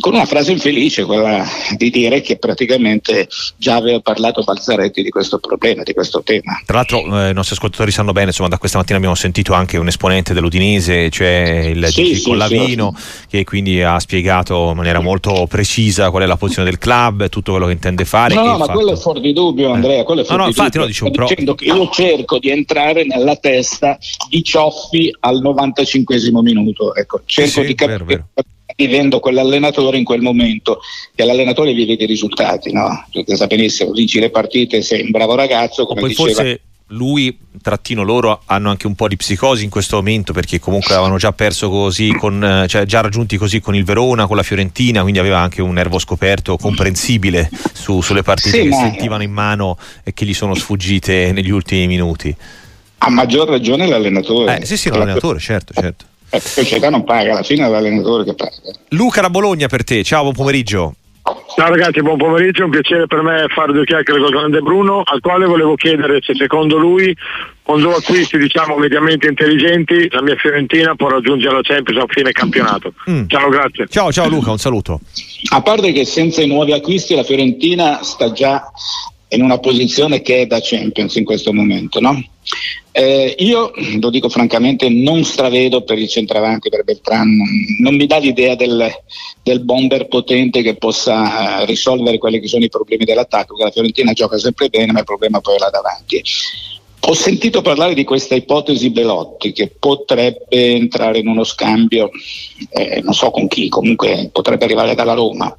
con 0.00 0.14
una 0.14 0.24
frase 0.24 0.52
infelice, 0.52 1.04
quella 1.04 1.44
di 1.76 1.90
dire 1.90 2.20
che 2.20 2.36
praticamente 2.36 3.28
già 3.56 3.76
aveva 3.76 4.00
parlato 4.00 4.42
Balzaretti 4.42 5.02
di 5.02 5.10
questo 5.10 5.38
problema, 5.38 5.82
di 5.82 5.92
questo 5.92 6.22
tema. 6.22 6.60
Tra 6.64 6.76
l'altro 6.76 6.98
eh, 7.00 7.30
i 7.30 7.34
nostri 7.34 7.54
ascoltatori 7.56 7.90
sanno 7.90 8.12
bene, 8.12 8.28
insomma 8.28 8.48
da 8.48 8.58
questa 8.58 8.78
mattina 8.78 8.96
abbiamo 8.96 9.14
sentito 9.14 9.52
anche 9.52 9.76
un 9.76 9.88
esponente 9.88 10.34
dell'Udinese, 10.34 11.10
cioè 11.10 11.70
il 11.72 11.86
sì, 11.88 12.14
sì, 12.16 12.22
Collavino, 12.22 12.94
sì. 12.96 13.26
che 13.28 13.44
quindi 13.44 13.82
ha 13.82 13.98
spiegato 13.98 14.70
in 14.70 14.76
maniera 14.76 15.00
molto 15.00 15.46
precisa 15.48 16.10
qual 16.10 16.22
è 16.22 16.26
la 16.26 16.36
posizione 16.36 16.68
del 16.68 16.78
club, 16.78 17.28
tutto 17.28 17.52
quello 17.52 17.66
che 17.66 17.72
intende 17.72 18.04
fare. 18.04 18.34
No, 18.34 18.42
no 18.42 18.58
ma 18.58 18.66
fatto... 18.66 18.78
quello 18.78 18.92
è 18.92 18.96
fuori 18.96 19.20
di 19.20 19.32
dubbio 19.32 19.70
eh. 19.70 19.74
Andrea, 19.74 20.04
quello 20.04 20.22
è 20.22 20.24
fuori 20.24 20.40
no, 20.40 20.46
no, 20.46 20.52
di 20.52 20.58
infatti, 20.58 20.78
dubbio. 20.78 20.80
No, 20.80 20.86
dicevo, 20.86 21.26
dicendo 21.26 21.54
che 21.54 21.64
io 21.64 21.88
cerco 21.90 22.38
di 22.38 22.50
entrare 22.50 23.04
nella 23.04 23.36
testa 23.36 23.98
di 24.28 24.42
Cioffi 24.42 25.14
al 25.20 25.40
95 25.40 26.20
minuto, 26.42 26.94
ecco, 26.94 27.20
cerco 27.24 27.62
di 27.62 27.74
capire... 27.74 28.04
Vero, 28.04 28.28
vero 28.34 28.46
vivendo 28.76 29.20
quell'allenatore 29.20 29.98
in 29.98 30.04
quel 30.04 30.20
momento 30.20 30.80
e 31.14 31.24
l'allenatore 31.24 31.72
vive 31.72 31.96
dei 31.96 32.06
risultati, 32.06 32.72
no? 32.72 33.06
Perché 33.12 33.36
sa 33.36 33.46
benissimo, 33.46 33.92
vinci 33.92 34.20
le 34.20 34.30
partite, 34.30 34.82
sei 34.82 35.02
un 35.02 35.10
bravo 35.10 35.34
ragazzo, 35.34 35.86
come 35.86 36.00
poi 36.00 36.08
diceva... 36.10 36.32
Forse 36.32 36.60
lui, 36.92 37.38
trattino 37.62 38.02
loro, 38.02 38.42
hanno 38.44 38.68
anche 38.68 38.86
un 38.86 38.94
po' 38.94 39.08
di 39.08 39.16
psicosi 39.16 39.64
in 39.64 39.70
questo 39.70 39.96
momento 39.96 40.34
perché 40.34 40.60
comunque 40.60 40.92
avevano 40.92 41.16
già 41.16 41.32
perso 41.32 41.70
così, 41.70 42.12
con, 42.12 42.66
cioè 42.68 42.84
già 42.84 43.00
raggiunti 43.00 43.38
così 43.38 43.60
con 43.60 43.74
il 43.74 43.84
Verona, 43.84 44.26
con 44.26 44.36
la 44.36 44.42
Fiorentina, 44.42 45.00
quindi 45.00 45.18
aveva 45.18 45.38
anche 45.38 45.62
un 45.62 45.72
nervo 45.72 45.98
scoperto 45.98 46.56
comprensibile 46.58 47.48
su, 47.72 48.02
sulle 48.02 48.22
partite 48.22 48.62
sì, 48.62 48.68
che 48.68 48.74
sentivano 48.74 49.22
in 49.22 49.32
mano 49.32 49.78
e 50.04 50.12
che 50.12 50.26
gli 50.26 50.34
sono 50.34 50.54
sfuggite 50.54 51.32
negli 51.32 51.50
ultimi 51.50 51.86
minuti. 51.86 52.34
A 52.98 53.08
maggior 53.08 53.48
ragione 53.48 53.86
l'allenatore. 53.86 54.58
Eh, 54.60 54.66
sì, 54.66 54.76
sì, 54.76 54.90
l'allenatore, 54.90 55.38
certo, 55.38 55.72
certo. 55.72 56.04
Eh, 56.32 56.38
la 56.38 56.40
società 56.40 56.88
non 56.88 57.04
paga, 57.04 57.32
alla 57.32 57.42
fine 57.42 57.66
è 57.66 57.68
l'allenatore 57.68 58.24
che 58.24 58.34
paga. 58.34 58.52
Luca 58.88 59.20
da 59.20 59.28
Bologna 59.28 59.66
per 59.68 59.84
te, 59.84 60.02
ciao, 60.02 60.22
buon 60.22 60.34
pomeriggio. 60.34 60.94
Ciao 61.54 61.68
ragazzi, 61.68 62.00
buon 62.00 62.16
pomeriggio, 62.16 62.64
un 62.64 62.70
piacere 62.70 63.06
per 63.06 63.20
me 63.20 63.44
fare 63.54 63.74
due 63.74 63.84
chiacchiere 63.84 64.18
con 64.18 64.28
il 64.28 64.34
grande 64.34 64.60
Bruno, 64.60 65.02
al 65.04 65.20
quale 65.20 65.44
volevo 65.44 65.74
chiedere 65.74 66.20
se 66.22 66.34
secondo 66.34 66.78
lui 66.78 67.14
con 67.62 67.80
due 67.82 67.94
acquisti 67.94 68.38
diciamo 68.38 68.76
mediamente 68.76 69.28
intelligenti 69.28 70.08
la 70.10 70.22
mia 70.22 70.34
Fiorentina 70.36 70.94
può 70.94 71.08
raggiungere 71.08 71.54
la 71.54 71.60
Champions 71.62 72.02
a 72.02 72.06
fine 72.08 72.32
campionato. 72.32 72.94
Mm. 73.10 73.24
Ciao, 73.28 73.50
grazie. 73.50 73.86
Ciao, 73.88 74.10
ciao 74.10 74.28
Luca, 74.28 74.50
un 74.50 74.58
saluto. 74.58 75.00
A 75.52 75.60
parte 75.60 75.92
che 75.92 76.06
senza 76.06 76.40
i 76.40 76.46
nuovi 76.46 76.72
acquisti 76.72 77.14
la 77.14 77.24
Fiorentina 77.24 78.02
sta 78.02 78.32
già 78.32 78.64
in 79.28 79.42
una 79.42 79.58
posizione 79.58 80.22
che 80.22 80.40
è 80.40 80.46
da 80.46 80.60
Champions 80.62 81.14
in 81.16 81.24
questo 81.24 81.52
momento. 81.52 82.00
No? 82.00 82.18
Eh, 82.94 83.36
io 83.38 83.72
lo 84.00 84.10
dico 84.10 84.28
francamente, 84.28 84.88
non 84.90 85.24
stravedo 85.24 85.82
per 85.82 85.98
il 85.98 86.08
centravanti 86.08 86.68
per 86.68 86.84
Beltran, 86.84 87.38
non 87.80 87.94
mi 87.94 88.06
dà 88.06 88.18
l'idea 88.18 88.54
del, 88.54 88.86
del 89.42 89.60
bomber 89.60 90.08
potente 90.08 90.60
che 90.60 90.76
possa 90.76 91.62
eh, 91.62 91.66
risolvere 91.66 92.18
quelli 92.18 92.38
che 92.38 92.48
sono 92.48 92.64
i 92.64 92.68
problemi 92.68 93.04
dell'attacco, 93.04 93.56
che 93.56 93.64
la 93.64 93.70
Fiorentina 93.70 94.12
gioca 94.12 94.38
sempre 94.38 94.68
bene, 94.68 94.92
ma 94.92 94.98
il 94.98 95.06
problema 95.06 95.40
poi 95.40 95.56
è 95.56 95.58
là 95.58 95.70
davanti. 95.70 96.22
Ho 97.06 97.14
sentito 97.14 97.62
parlare 97.62 97.94
di 97.94 98.04
questa 98.04 98.34
ipotesi 98.34 98.90
Belotti 98.90 99.52
che 99.52 99.72
potrebbe 99.76 100.46
entrare 100.50 101.18
in 101.18 101.26
uno 101.26 101.44
scambio, 101.44 102.10
eh, 102.70 103.00
non 103.02 103.14
so 103.14 103.30
con 103.30 103.48
chi, 103.48 103.68
comunque 103.68 104.28
potrebbe 104.30 104.66
arrivare 104.66 104.94
dalla 104.94 105.14
Roma. 105.14 105.52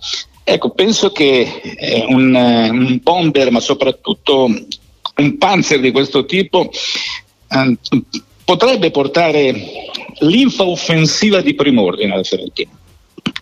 Ecco, 0.45 0.69
penso 0.69 1.11
che 1.11 1.61
eh, 1.77 2.05
un, 2.07 2.33
un 2.35 2.99
bomber, 3.01 3.49
ma 3.49 3.59
soprattutto 3.59 4.49
un 5.15 5.37
panzer 5.37 5.79
di 5.79 5.91
questo 5.91 6.25
tipo, 6.25 6.69
eh, 7.49 7.77
potrebbe 8.43 8.91
portare 8.91 9.53
l'infa 10.19 10.63
offensiva 10.63 11.41
di 11.41 11.53
prim'ordine 11.53 12.13
alla 12.13 12.23
Fiorentina. 12.23 12.71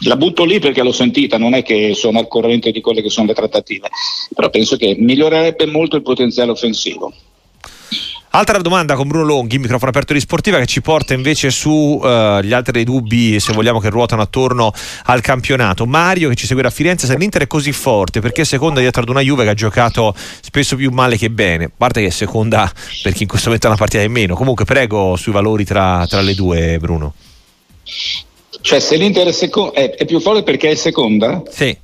La 0.06 0.16
butto 0.16 0.46
lì 0.46 0.60
perché 0.60 0.84
l'ho 0.84 0.92
sentita, 0.92 1.38
non 1.38 1.54
è 1.54 1.64
che 1.64 1.94
sono 1.94 2.20
al 2.20 2.28
corrente 2.28 2.72
di 2.72 2.82
quelle 2.82 3.02
che 3.02 3.10
sono 3.10 3.28
le 3.28 3.34
trattative, 3.34 3.90
però 4.34 4.50
penso 4.50 4.76
che 4.76 4.96
migliorerebbe 4.98 5.66
molto 5.66 5.96
il 5.96 6.02
potenziale 6.02 6.52
offensivo. 6.52 7.14
Altra 8.34 8.58
domanda 8.60 8.96
con 8.96 9.10
Bruno 9.10 9.26
Longhi, 9.26 9.58
microfono 9.58 9.90
aperto 9.90 10.14
di 10.14 10.22
Sportiva, 10.22 10.58
che 10.58 10.66
ci 10.66 10.80
porta 10.80 11.14
invece 11.14 11.52
sugli 11.52 12.02
uh, 12.02 12.56
altri 12.56 12.86
dubbi, 12.86 13.38
se 13.42 13.52
vogliamo, 13.52 13.82
che 13.82 13.90
ruotano 13.90 14.22
attorno 14.22 14.72
al 15.04 15.20
campionato. 15.20 15.86
Mario, 15.86 16.30
che 16.30 16.36
ci 16.36 16.46
segue 16.46 16.64
da 16.64 16.70
Firenze, 16.70 17.08
se 17.08 17.18
l'Inter 17.18 17.42
è 17.42 17.48
così 17.48 17.74
forte, 17.74 18.22
perché 18.22 18.44
è 18.44 18.46
seconda 18.46 18.80
dietro 18.80 19.02
ad 19.02 19.10
una 19.10 19.20
Juve 19.20 19.44
che 19.44 19.50
ha 19.50 19.54
giocato 19.54 20.16
spesso 20.16 20.78
più 20.78 20.92
male 20.92 21.18
che 21.18 21.30
bene? 21.30 21.66
A 21.66 21.72
parte 21.76 22.00
che 22.00 22.08
è 22.08 22.10
seconda 22.10 22.72
perché 23.04 23.24
in 23.24 23.28
questo 23.28 23.48
momento 23.48 23.68
è 23.68 23.70
una 23.70 23.80
partita 23.80 24.02
in 24.02 24.14
meno. 24.14 24.36
Comunque, 24.36 24.64
prego 24.64 25.18
sui 25.18 25.34
valori 25.34 25.66
tra, 25.66 26.06
tra 26.08 26.22
le 26.22 26.34
due, 26.34 26.78
Bruno. 26.80 27.14
Cioè, 28.62 28.80
se 28.80 28.96
l'Inter 28.96 29.28
è, 29.28 29.34
seco- 29.34 29.74
è, 29.74 29.90
è 29.90 30.06
più 30.06 30.22
forte 30.22 30.44
perché 30.44 30.70
è 30.70 30.76
seconda? 30.76 31.44
Sì. 31.50 31.78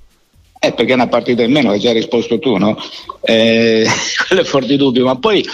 Eh, 0.60 0.72
perché 0.72 0.92
è 0.92 0.96
una 0.96 1.08
partita 1.08 1.44
in 1.44 1.52
meno, 1.52 1.72
hai 1.72 1.80
già 1.82 1.92
risposto 1.92 2.40
tu, 2.40 2.56
no? 2.56 2.82
Eh, 3.22 3.86
quello 4.28 4.42
è 4.44 4.46
forte 4.46 4.78
dubbio, 4.78 5.04
ma 5.04 5.18
poi 5.18 5.46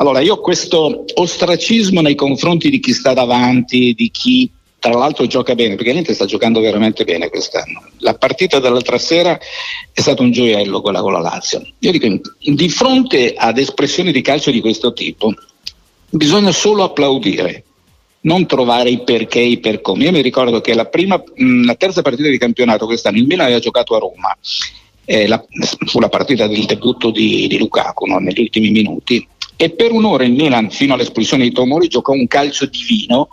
allora, 0.00 0.20
io 0.20 0.38
questo 0.40 1.04
ostracismo 1.14 2.00
nei 2.00 2.14
confronti 2.14 2.70
di 2.70 2.80
chi 2.80 2.92
sta 2.92 3.14
davanti, 3.14 3.94
di 3.94 4.10
chi 4.10 4.50
tra 4.78 4.92
l'altro 4.92 5.26
gioca 5.26 5.56
bene, 5.56 5.74
perché 5.74 5.92
l'Inter 5.92 6.14
sta 6.14 6.24
giocando 6.24 6.60
veramente 6.60 7.02
bene 7.02 7.28
quest'anno. 7.28 7.82
La 7.98 8.14
partita 8.14 8.60
dell'altra 8.60 8.98
sera 8.98 9.36
è 9.92 10.00
stato 10.00 10.22
un 10.22 10.30
gioiello 10.30 10.80
quella 10.80 11.00
con 11.00 11.12
la 11.12 11.20
Lazio. 11.20 11.66
Io 11.80 11.90
dico, 11.90 12.06
di 12.38 12.68
fronte 12.68 13.34
ad 13.34 13.58
espressioni 13.58 14.12
di 14.12 14.22
calcio 14.22 14.52
di 14.52 14.60
questo 14.60 14.92
tipo, 14.92 15.34
bisogna 16.08 16.52
solo 16.52 16.84
applaudire, 16.84 17.64
non 18.20 18.46
trovare 18.46 18.90
i 18.90 19.02
perché 19.02 19.40
e 19.40 19.48
i 19.48 19.58
per 19.58 19.80
come. 19.80 20.04
Io 20.04 20.12
mi 20.12 20.22
ricordo 20.22 20.60
che 20.60 20.74
la, 20.74 20.84
prima, 20.84 21.20
la 21.64 21.74
terza 21.74 22.02
partita 22.02 22.28
di 22.28 22.38
campionato 22.38 22.86
quest'anno, 22.86 23.18
il 23.18 23.26
Milan 23.26 23.46
aveva 23.46 23.60
giocato 23.60 23.96
a 23.96 23.98
Roma, 23.98 24.36
eh, 25.04 25.26
la, 25.26 25.44
fu 25.86 25.98
la 25.98 26.08
partita 26.08 26.46
del 26.46 26.66
debutto 26.66 27.10
di, 27.10 27.48
di 27.48 27.58
Lukaku 27.58 28.06
no? 28.06 28.18
negli 28.18 28.40
ultimi 28.40 28.70
minuti 28.70 29.26
e 29.60 29.70
per 29.70 29.90
un'ora 29.90 30.22
il 30.22 30.34
Milan 30.34 30.70
fino 30.70 30.94
all'espulsione 30.94 31.42
di 31.42 31.50
Tomori 31.50 31.88
giocò 31.88 32.12
un 32.12 32.28
calcio 32.28 32.66
divino. 32.66 33.28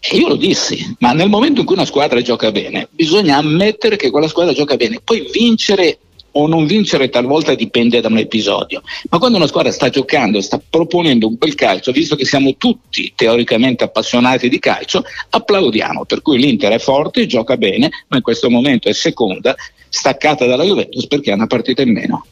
E 0.00 0.16
io 0.16 0.28
lo 0.28 0.36
dissi, 0.36 0.96
ma 1.00 1.12
nel 1.12 1.28
momento 1.28 1.60
in 1.60 1.66
cui 1.66 1.76
una 1.76 1.84
squadra 1.84 2.20
gioca 2.22 2.50
bene 2.50 2.88
bisogna 2.90 3.36
ammettere 3.36 3.96
che 3.96 4.10
quella 4.10 4.28
squadra 4.28 4.54
gioca 4.54 4.76
bene, 4.76 5.00
poi 5.04 5.28
vincere 5.30 5.98
o 6.36 6.46
non 6.46 6.66
vincere 6.66 7.10
talvolta 7.10 7.54
dipende 7.54 8.00
da 8.00 8.08
un 8.08 8.18
episodio, 8.18 8.82
ma 9.10 9.18
quando 9.18 9.36
una 9.36 9.46
squadra 9.46 9.70
sta 9.70 9.88
giocando 9.88 10.40
sta 10.40 10.60
proponendo 10.68 11.26
un 11.26 11.36
bel 11.38 11.54
calcio, 11.54 11.92
visto 11.92 12.16
che 12.16 12.24
siamo 12.24 12.54
tutti 12.56 13.12
teoricamente 13.14 13.84
appassionati 13.84 14.48
di 14.48 14.58
calcio, 14.58 15.04
applaudiamo, 15.30 16.04
per 16.06 16.22
cui 16.22 16.38
l'Inter 16.38 16.72
è 16.72 16.78
forte, 16.78 17.26
gioca 17.26 17.56
bene, 17.56 17.90
ma 18.08 18.16
in 18.16 18.22
questo 18.22 18.50
momento 18.50 18.88
è 18.88 18.92
seconda, 18.92 19.54
staccata 19.88 20.46
dalla 20.46 20.64
Juventus 20.64 21.06
perché 21.06 21.30
ha 21.30 21.34
una 21.34 21.46
partita 21.46 21.82
in 21.82 21.92
meno. 21.92 22.26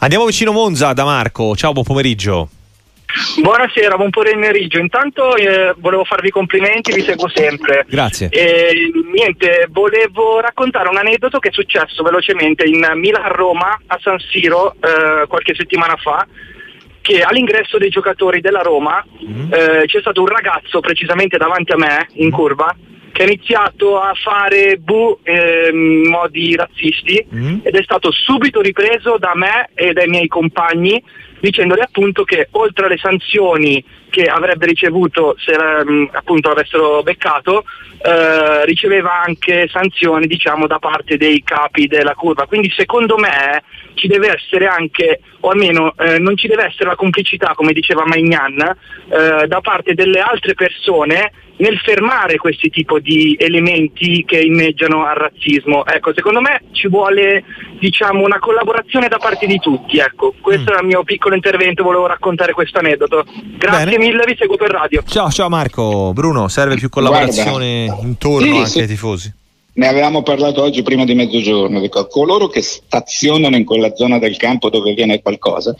Andiamo 0.00 0.26
vicino 0.26 0.52
Monza 0.52 0.92
da 0.92 1.02
Marco, 1.02 1.56
ciao, 1.56 1.72
buon 1.72 1.84
pomeriggio. 1.84 2.48
Buonasera, 3.40 3.96
buon 3.96 4.10
pomeriggio. 4.10 4.78
Intanto 4.78 5.34
eh, 5.34 5.74
volevo 5.78 6.04
farvi 6.04 6.30
complimenti, 6.30 6.92
vi 6.92 7.02
seguo 7.02 7.28
sempre. 7.28 7.84
Grazie. 7.88 8.28
E, 8.28 8.92
niente, 9.12 9.66
volevo 9.70 10.38
raccontare 10.38 10.88
un 10.88 10.98
aneddoto 10.98 11.40
che 11.40 11.48
è 11.48 11.52
successo 11.52 12.04
velocemente 12.04 12.64
in 12.64 12.86
Milan-Roma 12.94 13.80
a 13.86 13.98
San 14.00 14.20
Siro 14.20 14.74
eh, 14.74 15.26
qualche 15.26 15.56
settimana 15.56 15.96
fa 15.96 16.24
che 17.00 17.22
all'ingresso 17.22 17.76
dei 17.76 17.90
giocatori 17.90 18.40
della 18.40 18.60
Roma 18.60 19.04
mm. 19.04 19.52
eh, 19.52 19.82
c'è 19.86 19.98
stato 19.98 20.20
un 20.20 20.28
ragazzo 20.28 20.78
precisamente 20.78 21.38
davanti 21.38 21.72
a 21.72 21.76
me 21.76 22.06
in 22.12 22.30
curva 22.30 22.72
che 23.18 23.24
ha 23.24 23.26
iniziato 23.26 23.98
a 23.98 24.14
fare 24.14 24.76
bu 24.76 25.18
eh, 25.24 25.70
in 25.72 26.08
modi 26.08 26.54
razzisti 26.54 27.26
mm. 27.34 27.58
ed 27.64 27.74
è 27.74 27.82
stato 27.82 28.12
subito 28.12 28.60
ripreso 28.60 29.18
da 29.18 29.32
me 29.34 29.70
e 29.74 29.92
dai 29.92 30.06
miei 30.06 30.28
compagni 30.28 31.02
dicendole 31.40 31.82
appunto 31.82 32.22
che 32.22 32.46
oltre 32.52 32.86
alle 32.86 32.96
sanzioni 32.96 33.84
che 34.10 34.24
avrebbe 34.24 34.66
ricevuto 34.66 35.34
se 35.38 35.54
um, 35.56 36.08
appunto 36.12 36.50
avessero 36.50 37.02
beccato 37.02 37.64
eh, 38.00 38.64
riceveva 38.64 39.22
anche 39.22 39.68
sanzioni 39.70 40.26
diciamo 40.26 40.66
da 40.66 40.78
parte 40.78 41.16
dei 41.16 41.42
capi 41.42 41.86
della 41.86 42.14
curva 42.14 42.46
quindi 42.46 42.72
secondo 42.74 43.16
me 43.16 43.62
ci 43.94 44.06
deve 44.06 44.34
essere 44.34 44.66
anche 44.66 45.20
o 45.40 45.50
almeno 45.50 45.94
eh, 45.98 46.18
non 46.18 46.36
ci 46.36 46.48
deve 46.48 46.66
essere 46.66 46.90
la 46.90 46.96
complicità 46.96 47.54
come 47.54 47.72
diceva 47.72 48.04
Magnan 48.06 48.58
eh, 48.60 49.46
da 49.46 49.60
parte 49.60 49.94
delle 49.94 50.20
altre 50.20 50.54
persone 50.54 51.32
nel 51.58 51.78
fermare 51.78 52.36
questi 52.36 52.70
tipi 52.70 53.00
di 53.00 53.36
elementi 53.38 54.24
che 54.24 54.40
inneggiano 54.40 55.04
al 55.04 55.16
razzismo. 55.16 55.84
Ecco, 55.86 56.12
secondo 56.14 56.40
me 56.40 56.62
ci 56.72 56.88
vuole 56.88 57.44
diciamo, 57.78 58.24
una 58.24 58.38
collaborazione 58.38 59.08
da 59.08 59.18
parte 59.18 59.46
di 59.46 59.58
tutti. 59.58 59.98
Ecco. 59.98 60.34
Questo 60.40 60.72
mm. 60.72 60.76
è 60.76 60.80
il 60.80 60.86
mio 60.86 61.04
piccolo 61.04 61.34
intervento, 61.34 61.82
volevo 61.82 62.06
raccontare 62.06 62.52
questo 62.52 62.78
aneddoto. 62.78 63.24
Grazie 63.56 63.84
Bene. 63.84 63.97
Mille, 63.98 64.24
vi 64.24 64.36
seguo 64.38 64.56
per 64.56 64.70
radio. 64.70 65.02
Ciao, 65.06 65.30
ciao 65.30 65.48
Marco. 65.48 66.12
Bruno, 66.14 66.48
serve 66.48 66.76
più 66.76 66.88
collaborazione 66.88 67.86
Guarda. 67.86 68.06
intorno 68.06 68.46
sì, 68.46 68.56
anche 68.56 68.70
sì. 68.70 68.80
ai 68.80 68.86
tifosi? 68.86 69.32
ne 69.78 69.86
avevamo 69.86 70.22
parlato 70.22 70.60
oggi 70.60 70.82
prima 70.82 71.04
di 71.04 71.14
mezzogiorno, 71.14 71.80
dico, 71.80 72.08
coloro 72.08 72.48
che 72.48 72.62
stazionano 72.62 73.54
in 73.54 73.64
quella 73.64 73.94
zona 73.94 74.18
del 74.18 74.36
campo 74.36 74.70
dove 74.70 74.92
viene 74.92 75.22
qualcosa, 75.22 75.74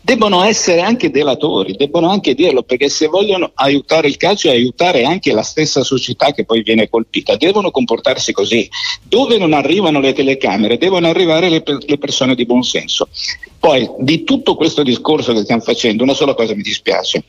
debbono 0.00 0.42
essere 0.42 0.80
anche 0.80 1.10
delatori, 1.10 1.76
debbono 1.76 2.08
anche 2.08 2.34
dirlo, 2.34 2.62
perché 2.62 2.88
se 2.88 3.06
vogliono 3.06 3.50
aiutare 3.54 4.08
il 4.08 4.16
calcio 4.16 4.48
e 4.48 4.52
aiutare 4.52 5.04
anche 5.04 5.32
la 5.34 5.42
stessa 5.42 5.84
società 5.84 6.32
che 6.32 6.46
poi 6.46 6.62
viene 6.62 6.88
colpita, 6.88 7.36
devono 7.36 7.70
comportarsi 7.70 8.32
così. 8.32 8.66
Dove 9.02 9.36
non 9.36 9.52
arrivano 9.52 10.00
le 10.00 10.14
telecamere, 10.14 10.78
devono 10.78 11.06
arrivare 11.06 11.50
le, 11.50 11.62
le 11.86 11.98
persone 11.98 12.34
di 12.34 12.46
buon 12.46 12.62
senso. 12.62 13.08
Poi, 13.58 13.90
di 13.98 14.24
tutto 14.24 14.54
questo 14.54 14.82
discorso 14.82 15.34
che 15.34 15.42
stiamo 15.42 15.60
facendo, 15.60 16.02
una 16.02 16.14
sola 16.14 16.32
cosa 16.32 16.54
mi 16.54 16.62
dispiace 16.62 17.22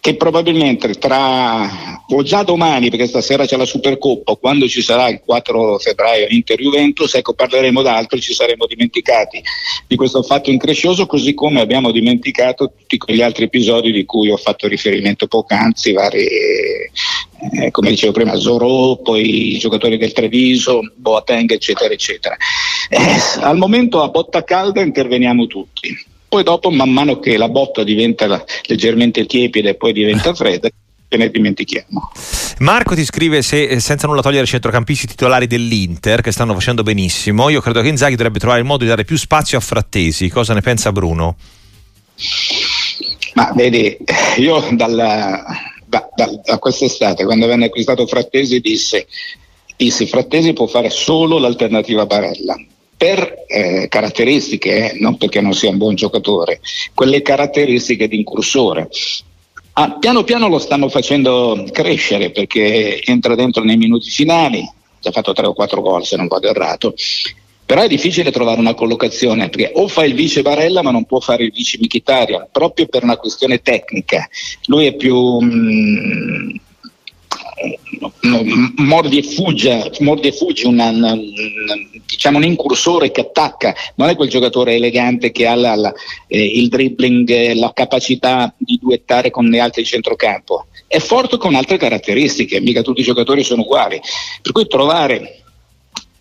che 0.00 0.16
probabilmente 0.16 0.94
tra 0.94 1.98
o 2.08 2.22
già 2.22 2.42
domani, 2.42 2.88
perché 2.88 3.06
stasera 3.06 3.44
c'è 3.44 3.56
la 3.56 3.66
Supercoppa, 3.66 4.34
quando 4.34 4.66
ci 4.66 4.82
sarà 4.82 5.08
il 5.08 5.20
4 5.24 5.78
febbraio 5.78 6.26
Inter-Juventus, 6.28 7.14
ecco 7.14 7.34
parleremo 7.34 7.82
d'altro 7.82 8.16
e 8.16 8.20
ci 8.20 8.32
saremo 8.32 8.66
dimenticati 8.66 9.42
di 9.86 9.96
questo 9.96 10.22
fatto 10.22 10.50
increscioso, 10.50 11.06
così 11.06 11.34
come 11.34 11.60
abbiamo 11.60 11.92
dimenticato 11.92 12.72
tutti 12.76 12.96
quegli 12.96 13.20
altri 13.20 13.44
episodi 13.44 13.92
di 13.92 14.04
cui 14.06 14.30
ho 14.30 14.36
fatto 14.38 14.66
riferimento 14.66 15.26
poc'anzi, 15.26 15.92
vari, 15.92 16.26
eh, 16.26 17.70
come 17.70 17.90
dicevo 17.90 18.12
prima, 18.12 18.34
Zorò, 18.36 18.96
poi 18.96 19.54
i 19.54 19.58
giocatori 19.58 19.98
del 19.98 20.12
Treviso, 20.12 20.80
Boateng, 20.96 21.52
eccetera, 21.52 21.92
eccetera. 21.92 22.36
Eh, 22.88 23.42
al 23.42 23.58
momento 23.58 24.02
a 24.02 24.08
botta 24.08 24.42
calda 24.42 24.80
interveniamo 24.80 25.46
tutti 25.46 26.08
poi 26.30 26.44
dopo, 26.44 26.70
man 26.70 26.90
mano 26.90 27.18
che 27.18 27.36
la 27.36 27.48
botta 27.48 27.82
diventa 27.82 28.44
leggermente 28.66 29.26
tiepida 29.26 29.70
e 29.70 29.74
poi 29.74 29.92
diventa 29.92 30.32
fredda, 30.32 30.68
ce 31.08 31.18
ne 31.18 31.28
dimentichiamo. 31.28 32.12
Marco 32.60 32.94
ti 32.94 33.04
scrive 33.04 33.42
se 33.42 33.64
eh, 33.64 33.80
senza 33.80 34.06
nulla 34.06 34.22
togliere 34.22 34.44
i 34.44 34.46
centrocampisti 34.48 35.08
titolari 35.08 35.48
dell'Inter 35.48 36.20
che 36.20 36.30
stanno 36.30 36.54
facendo 36.54 36.84
benissimo, 36.84 37.48
io 37.48 37.60
credo 37.60 37.82
che 37.82 37.88
Inzaghi 37.88 38.14
dovrebbe 38.14 38.38
trovare 38.38 38.60
il 38.60 38.66
modo 38.66 38.84
di 38.84 38.88
dare 38.88 39.04
più 39.04 39.16
spazio 39.16 39.58
a 39.58 39.60
Frattesi. 39.60 40.28
Cosa 40.28 40.54
ne 40.54 40.60
pensa 40.60 40.92
Bruno? 40.92 41.34
Ma 43.34 43.52
vedi, 43.56 43.96
io 44.36 44.68
dalla, 44.70 45.44
da, 45.84 46.08
da, 46.14 46.30
da 46.44 46.58
quest'estate, 46.58 47.24
quando 47.24 47.48
venne 47.48 47.66
acquistato 47.66 48.06
Frattesi, 48.06 48.60
disse, 48.60 49.08
disse 49.76 50.06
Frattesi 50.06 50.52
può 50.52 50.68
fare 50.68 50.90
solo 50.90 51.38
l'alternativa 51.38 52.06
Barella 52.06 52.56
per 53.00 53.46
eh, 53.46 53.88
caratteristiche, 53.88 54.92
eh, 54.92 54.98
non 55.00 55.16
perché 55.16 55.40
non 55.40 55.54
sia 55.54 55.70
un 55.70 55.78
buon 55.78 55.94
giocatore, 55.94 56.60
quelle 56.92 57.22
caratteristiche 57.22 58.06
di 58.06 58.18
incursore. 58.18 58.90
Ah, 59.72 59.96
piano 59.98 60.22
piano 60.22 60.48
lo 60.48 60.58
stanno 60.58 60.90
facendo 60.90 61.64
crescere 61.72 62.30
perché 62.30 63.02
entra 63.02 63.34
dentro 63.34 63.64
nei 63.64 63.78
minuti 63.78 64.10
finali, 64.10 64.60
ha 65.02 65.10
fatto 65.12 65.32
tre 65.32 65.46
o 65.46 65.54
quattro 65.54 65.80
gol 65.80 66.04
se 66.04 66.16
non 66.16 66.26
vado 66.26 66.48
errato, 66.48 66.92
Però 67.64 67.80
è 67.80 67.88
difficile 67.88 68.30
trovare 68.30 68.60
una 68.60 68.74
collocazione 68.74 69.48
perché 69.48 69.70
o 69.76 69.88
fa 69.88 70.04
il 70.04 70.12
vice 70.12 70.42
Barella 70.42 70.82
ma 70.82 70.90
non 70.90 71.06
può 71.06 71.20
fare 71.20 71.44
il 71.44 71.52
vice 71.52 71.78
Michitaria, 71.80 72.46
proprio 72.52 72.86
per 72.86 73.02
una 73.02 73.16
questione 73.16 73.62
tecnica. 73.62 74.28
Lui 74.66 74.84
è 74.84 74.94
più... 74.94 75.40
Mh, 75.40 76.60
mordi 78.76 79.18
e 79.18 79.22
fugge, 79.22 79.90
mordi 80.00 80.28
e 80.28 80.32
fuggi 80.32 80.66
una, 80.66 80.88
una, 80.88 81.16
diciamo 82.06 82.38
un 82.38 82.44
incursore 82.44 83.10
che 83.10 83.20
attacca, 83.22 83.74
non 83.96 84.08
è 84.08 84.16
quel 84.16 84.28
giocatore 84.28 84.74
elegante 84.74 85.30
che 85.30 85.46
ha 85.46 85.54
la, 85.54 85.74
la, 85.74 85.92
eh, 86.26 86.44
il 86.44 86.68
dribbling, 86.68 87.54
la 87.54 87.72
capacità 87.72 88.52
di 88.56 88.78
duettare 88.80 89.30
con 89.30 89.46
gli 89.46 89.58
altri 89.58 89.82
di 89.82 89.88
centrocampo. 89.88 90.66
È 90.86 90.98
forte 90.98 91.36
con 91.36 91.54
altre 91.54 91.76
caratteristiche, 91.76 92.60
mica 92.60 92.82
tutti 92.82 93.00
i 93.00 93.04
giocatori 93.04 93.44
sono 93.44 93.62
uguali. 93.62 94.00
Per 94.42 94.52
cui 94.52 94.66
trovare 94.66 95.39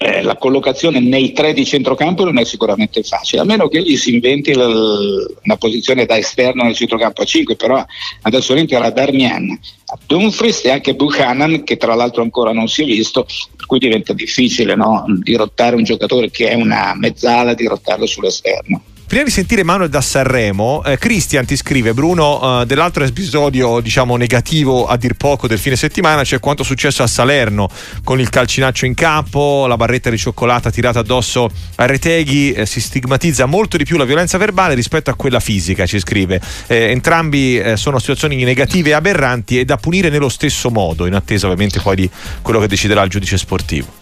eh, 0.02 0.22
la 0.22 0.38
collocazione 0.38 1.02
nei 1.02 1.34
tre 1.34 1.52
di 1.52 1.66
centrocampo 1.66 2.24
non 2.24 2.38
è 2.38 2.46
sicuramente 2.46 3.04
facile, 3.04 3.42
a 3.42 3.46
meno 3.46 3.68
che 3.68 3.82
gli 3.82 3.98
si 3.98 4.14
inventi 4.14 4.56
l- 4.56 5.36
una 5.44 5.58
posizione 5.58 6.06
da 6.06 6.18
esterno 6.18 6.64
nel 6.64 6.74
centrocampo 6.74 7.22
a 7.22 7.26
5, 7.26 7.58
però 7.58 7.86
adesso 8.22 8.54
rientra 8.54 8.82
a 8.82 8.92
Darmian, 8.92 9.60
Dumfries 10.08 10.64
e 10.64 10.72
anche 10.72 10.96
Buchanan 10.96 11.66
che 11.66 11.76
tra 11.76 11.96
l'altro 11.96 12.22
ancora 12.22 12.54
non 12.54 12.70
si 12.70 12.84
è 12.84 12.86
visto, 12.86 13.26
per 13.58 13.66
cui 13.66 13.80
diventa 13.80 14.14
difficile 14.14 14.74
no? 14.74 15.04
dirottare 15.22 15.76
un 15.76 15.84
giocatore 15.84 16.32
che 16.32 16.48
è 16.48 16.54
una 16.54 16.94
mezzala, 16.96 17.54
dirottarlo 17.54 18.06
sull'esterno. 18.06 18.82
Prima 19.10 19.24
di 19.24 19.32
sentire 19.32 19.64
Manuel 19.64 19.90
da 19.90 20.02
Sanremo, 20.02 20.84
eh, 20.84 21.00
Christian 21.00 21.44
ti 21.44 21.56
scrive 21.56 21.96
Bruno 21.96 22.62
eh, 22.62 22.68
dell'altro 22.68 23.04
episodio 23.04 23.80
diciamo 23.80 24.16
negativo 24.16 24.86
a 24.86 24.98
dir 24.98 25.16
poco 25.16 25.48
del 25.48 25.58
fine 25.58 25.76
settimana, 25.76 26.24
cioè 26.24 26.40
quanto 26.40 26.62
successo 26.62 27.02
a 27.02 27.08
Salerno 27.08 27.72
con 28.04 28.20
il 28.20 28.30
calcinaccio 28.30 28.86
in 28.86 28.94
campo, 28.94 29.66
la 29.66 29.78
barretta 29.78 30.12
di 30.12 30.18
cioccolata 30.20 30.70
tirata 30.70 31.00
addosso 31.00 31.50
a 31.78 31.88
Reteghi, 31.88 32.52
eh, 32.52 32.68
si 32.68 32.80
stigmatizza 32.80 33.48
molto 33.48 33.78
di 33.78 33.84
più 33.84 33.98
la 33.98 34.06
violenza 34.06 34.38
verbale 34.38 34.76
rispetto 34.76 35.10
a 35.10 35.16
quella 35.16 35.40
fisica, 35.40 35.88
ci 35.88 35.98
scrive. 35.98 36.40
Eh, 36.68 36.92
entrambi 36.92 37.58
eh, 37.58 37.78
sono 37.78 37.98
situazioni 37.98 38.44
negative 38.44 38.92
e 38.92 38.94
aberranti 38.94 39.58
e 39.58 39.66
da 39.66 39.78
punire 39.78 40.10
nello 40.10 40.30
stesso 40.30 40.70
modo, 40.70 41.08
in 41.08 41.16
attesa 41.16 41.48
ovviamente 41.48 41.80
poi 41.80 41.96
di 41.96 42.10
quello 42.44 42.60
che 42.60 42.68
deciderà 42.68 43.02
il 43.02 43.10
giudice 43.10 43.40
sportivo. 43.40 43.99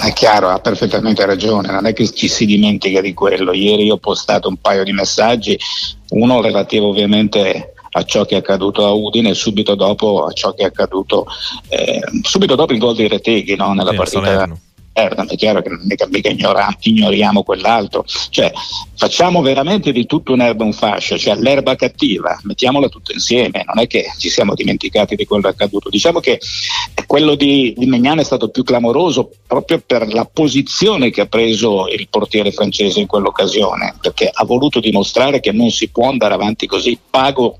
È 0.00 0.12
chiaro, 0.14 0.48
ha 0.48 0.58
perfettamente 0.60 1.26
ragione, 1.26 1.70
non 1.70 1.84
è 1.84 1.92
che 1.92 2.10
ci 2.10 2.26
si 2.26 2.46
dimentica 2.46 3.02
di 3.02 3.12
quello. 3.12 3.52
Ieri 3.52 3.84
io 3.84 3.94
ho 3.94 3.98
postato 3.98 4.48
un 4.48 4.56
paio 4.56 4.82
di 4.82 4.92
messaggi, 4.92 5.58
uno 6.10 6.40
relativo 6.40 6.88
ovviamente 6.88 7.74
a 7.92 8.02
ciò 8.04 8.24
che 8.24 8.36
è 8.36 8.38
accaduto 8.38 8.86
a 8.86 8.92
Udine 8.92 9.30
e 9.30 9.34
subito 9.34 9.74
dopo 9.74 10.24
a 10.24 10.32
ciò 10.32 10.54
che 10.54 10.62
è 10.62 10.66
accaduto 10.66 11.26
eh, 11.68 12.00
subito 12.22 12.54
dopo 12.54 12.72
il 12.72 12.78
gol 12.78 12.94
di 12.94 13.08
Reteghi 13.08 13.56
no, 13.56 13.72
nella 13.72 13.90
sì, 13.90 13.96
partita. 13.96 14.24
Salerno 14.24 14.60
eh, 15.08 15.26
è 15.26 15.36
chiaro 15.36 15.62
che 15.62 15.68
non 15.68 15.84
è 15.88 15.94
che 15.94 16.06
mica 16.08 16.28
ignora, 16.28 16.74
ignoriamo 16.80 17.42
quell'altro, 17.42 18.04
cioè 18.30 18.50
facciamo 18.96 19.40
veramente 19.40 19.92
di 19.92 20.06
tutto 20.06 20.32
un'erba 20.32 20.64
un 20.64 20.72
fascio, 20.72 21.16
cioè 21.16 21.36
l'erba 21.36 21.74
cattiva, 21.74 22.38
mettiamola 22.42 22.88
tutta 22.88 23.12
insieme, 23.12 23.64
non 23.66 23.82
è 23.82 23.86
che 23.86 24.12
ci 24.18 24.28
siamo 24.28 24.54
dimenticati 24.54 25.16
di 25.16 25.24
quello 25.24 25.48
accaduto. 25.48 25.88
Diciamo 25.88 26.20
che 26.20 26.38
quello 27.06 27.34
di, 27.34 27.74
di 27.76 27.86
Megnano 27.86 28.20
è 28.20 28.24
stato 28.24 28.50
più 28.50 28.62
clamoroso 28.62 29.30
proprio 29.46 29.82
per 29.84 30.12
la 30.12 30.24
posizione 30.24 31.10
che 31.10 31.22
ha 31.22 31.26
preso 31.26 31.88
il 31.88 32.08
portiere 32.08 32.52
francese 32.52 33.00
in 33.00 33.06
quell'occasione, 33.06 33.96
perché 34.00 34.30
ha 34.32 34.44
voluto 34.44 34.80
dimostrare 34.80 35.40
che 35.40 35.52
non 35.52 35.70
si 35.70 35.88
può 35.88 36.08
andare 36.08 36.34
avanti 36.34 36.66
così, 36.66 36.98
pago, 37.08 37.58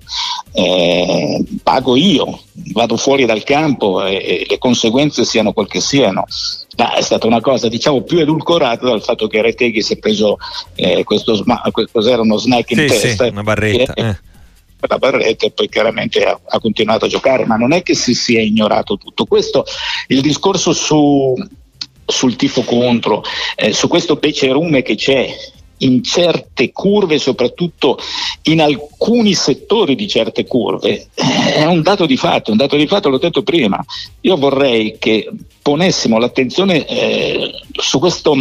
eh, 0.52 1.42
pago 1.62 1.96
io, 1.96 2.40
vado 2.72 2.96
fuori 2.96 3.24
dal 3.24 3.42
campo 3.42 4.04
e, 4.04 4.14
e 4.14 4.46
le 4.48 4.58
conseguenze 4.58 5.24
siano 5.24 5.52
quel 5.52 5.66
che 5.66 5.80
siano 5.80 6.26
ma 6.80 6.94
è 6.94 7.02
stata 7.02 7.26
una 7.26 7.42
cosa 7.42 7.68
diciamo 7.68 8.00
più 8.02 8.20
edulcorata 8.20 8.86
dal 8.86 9.02
fatto 9.02 9.26
che 9.26 9.42
Reteghi 9.42 9.82
si 9.82 9.94
è 9.94 9.98
preso 9.98 10.38
eh, 10.76 11.04
questo, 11.04 11.34
sma- 11.34 11.62
cos'era 11.92 12.22
uno 12.22 12.38
snack 12.38 12.70
in 12.70 12.78
sì, 12.78 12.86
testa 12.86 13.24
sì, 13.24 13.30
una 13.30 13.42
barretta 13.42 13.92
e, 13.92 14.02
eh. 14.02 14.18
la 14.88 14.96
barretta 14.96 15.44
e 15.44 15.50
poi 15.50 15.68
chiaramente 15.68 16.24
ha, 16.24 16.40
ha, 16.42 16.58
continuato 16.58 17.04
a 17.04 17.08
giocare 17.08 17.44
ma 17.44 17.56
non 17.56 17.72
è 17.72 17.82
che 17.82 17.94
si 17.94 18.14
sia 18.14 18.40
ignorato 18.40 18.96
tutto 18.96 19.26
questo 19.26 19.64
il 20.06 20.22
discorso 20.22 20.72
su, 20.72 21.34
sul 22.06 22.36
tifo 22.36 22.62
contro 22.62 23.22
eh, 23.56 23.74
su 23.74 23.86
questo 23.86 24.16
becerume 24.16 24.80
che 24.80 24.94
c'è 24.94 25.28
in 25.80 26.02
certe 26.02 26.72
curve, 26.72 27.18
soprattutto 27.18 27.98
in 28.42 28.60
alcuni 28.60 29.34
settori 29.34 29.94
di 29.94 30.08
certe 30.08 30.46
curve, 30.46 31.08
è 31.14 31.64
un 31.64 31.82
dato 31.82 32.06
di 32.06 32.16
fatto, 32.16 32.50
un 32.50 32.56
dato 32.56 32.76
di 32.76 32.86
fatto 32.86 33.08
l'ho 33.08 33.18
detto 33.18 33.42
prima. 33.42 33.82
Io 34.22 34.36
vorrei 34.36 34.96
che 34.98 35.30
ponessimo 35.62 36.18
l'attenzione 36.18 36.86
eh, 36.86 37.52
su 37.72 37.98
questo 37.98 38.36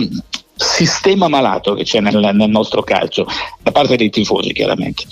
sistema 0.56 1.28
malato 1.28 1.74
che 1.74 1.84
c'è 1.84 2.02
nel, 2.02 2.18
nel 2.34 2.50
nostro 2.50 2.84
calcio, 2.84 3.26
da 3.62 3.72
parte 3.72 3.96
dei 3.96 4.10
tifosi 4.10 4.52
chiaramente. 4.52 5.06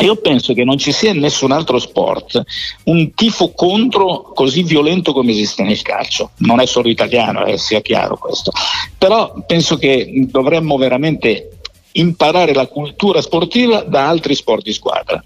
Io 0.00 0.16
penso 0.16 0.54
che 0.54 0.64
non 0.64 0.76
ci 0.76 0.90
sia 0.90 1.10
in 1.10 1.20
nessun 1.20 1.52
altro 1.52 1.78
sport 1.78 2.42
un 2.84 3.14
tifo 3.14 3.52
contro 3.52 4.32
così 4.34 4.64
violento 4.64 5.12
come 5.12 5.30
esiste 5.30 5.62
nel 5.62 5.82
calcio. 5.82 6.32
Non 6.38 6.58
è 6.60 6.66
solo 6.66 6.88
italiano, 6.88 7.44
eh, 7.44 7.58
sia 7.58 7.80
chiaro 7.80 8.16
questo. 8.16 8.50
Però 8.96 9.34
penso 9.46 9.76
che 9.76 10.10
dovremmo 10.28 10.76
veramente 10.76 11.57
imparare 12.00 12.52
la 12.52 12.66
cultura 12.66 13.20
sportiva 13.20 13.82
da 13.82 14.08
altri 14.08 14.34
sport 14.34 14.62
di 14.62 14.72
squadra. 14.72 15.22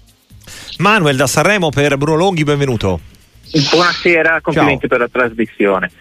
Manuel 0.77 1.15
da 1.15 1.27
Sanremo 1.27 1.69
per 1.69 1.97
Bruno 1.97 2.17
Longhi, 2.17 2.43
benvenuto. 2.43 2.99
Buonasera, 3.71 4.41
complimenti 4.41 4.87
Ciao. 4.87 4.89
per 4.89 4.99
la 4.99 5.07
trasmissione. 5.07 5.91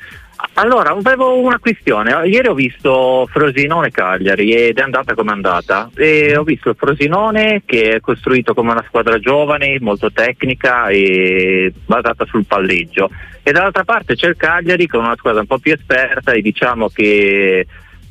Allora, 0.55 0.91
avevo 0.91 1.39
una 1.39 1.59
questione. 1.59 2.11
Ieri 2.27 2.49
ho 2.49 2.55
visto 2.55 3.29
Frosinone 3.31 3.91
Cagliari 3.91 4.53
ed 4.53 4.79
è 4.79 4.83
andata 4.83 5.15
come 5.15 5.31
è 5.31 5.35
andata. 5.35 5.91
E 5.95 6.37
ho 6.37 6.43
visto 6.43 6.75
Frosinone 6.75 7.63
che 7.65 7.95
è 7.95 8.01
costruito 8.01 8.53
come 8.53 8.73
una 8.73 8.85
squadra 8.87 9.19
giovane, 9.19 9.79
molto 9.81 10.11
tecnica 10.11 10.89
e 10.89 11.73
basata 11.87 12.25
sul 12.27 12.45
palleggio. 12.45 13.11
E 13.43 13.53
dall'altra 13.53 13.85
parte 13.85 14.15
c'è 14.15 14.29
il 14.29 14.37
Cagliari 14.37 14.87
con 14.87 15.05
una 15.05 15.17
squadra 15.17 15.41
un 15.41 15.47
po' 15.47 15.59
più 15.59 15.73
esperta 15.73 16.33
e 16.33 16.43
diciamo 16.43 16.89
che 16.89 17.67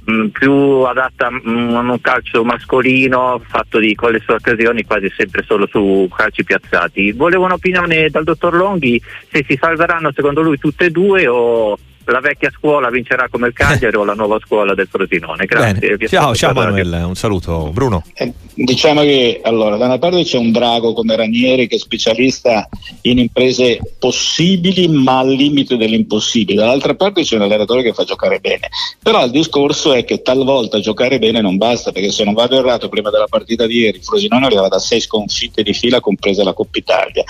Mm, 0.09 0.27
più 0.29 0.51
adatta 0.51 1.29
mm, 1.29 1.75
a 1.75 1.79
un 1.79 2.01
calcio 2.01 2.43
mascolino 2.43 3.39
fatto 3.47 3.77
di 3.77 3.93
con 3.93 4.11
le 4.11 4.19
sue 4.19 4.33
occasioni 4.33 4.83
quasi 4.83 5.11
sempre 5.15 5.43
solo 5.43 5.67
su 5.67 6.09
calci 6.15 6.43
piazzati. 6.43 7.11
Volevo 7.11 7.45
un'opinione 7.45 8.09
dal 8.09 8.23
dottor 8.23 8.55
Longhi 8.55 8.99
se 9.29 9.45
si 9.47 9.55
salveranno 9.61 10.11
secondo 10.11 10.41
lui 10.41 10.57
tutte 10.57 10.85
e 10.85 10.89
due 10.89 11.27
o 11.27 11.77
la 12.05 12.19
vecchia 12.19 12.51
scuola 12.55 12.89
vincerà 12.89 13.27
come 13.29 13.47
il 13.47 13.53
Cagliari 13.53 13.95
o 13.95 14.03
la 14.03 14.13
nuova 14.13 14.39
scuola 14.43 14.73
del 14.73 14.87
Frosinone. 14.89 15.45
Grazie. 15.45 15.97
Ciao, 16.07 16.35
ciao 16.35 16.53
Manuel, 16.53 17.03
un 17.05 17.15
saluto. 17.15 17.69
Bruno. 17.71 18.03
Eh, 18.13 18.33
diciamo 18.53 19.01
che 19.01 19.39
allora, 19.43 19.77
da 19.77 19.85
una 19.85 19.97
parte 19.97 20.23
c'è 20.23 20.37
un 20.37 20.51
drago 20.51 20.93
come 20.93 21.15
Ranieri 21.15 21.67
che 21.67 21.75
è 21.75 21.79
specialista 21.79 22.67
in 23.01 23.19
imprese 23.19 23.79
possibili 23.99 24.87
ma 24.87 25.19
al 25.19 25.31
limite 25.31 25.77
dell'impossibile, 25.77 26.59
dall'altra 26.59 26.95
parte 26.95 27.23
c'è 27.23 27.35
un 27.35 27.43
allenatore 27.43 27.83
che 27.83 27.93
fa 27.93 28.03
giocare 28.03 28.39
bene. 28.39 28.69
Però 29.01 29.23
il 29.23 29.31
discorso 29.31 29.93
è 29.93 30.03
che 30.03 30.21
talvolta 30.21 30.79
giocare 30.79 31.19
bene 31.19 31.41
non 31.41 31.57
basta 31.57 31.91
perché 31.91 32.11
se 32.11 32.23
non 32.23 32.33
vado 32.33 32.57
errato 32.57 32.89
prima 32.89 33.09
della 33.09 33.27
partita 33.27 33.65
di 33.65 33.79
ieri 33.79 33.97
il 33.97 34.03
Frosinone 34.03 34.45
arriva 34.45 34.67
da 34.67 34.79
sei 34.79 34.99
sconfitte 34.99 35.63
di 35.63 35.73
fila 35.73 35.99
compresa 35.99 36.43
la 36.43 36.53
Coppa 36.53 36.77
Italia. 36.77 37.23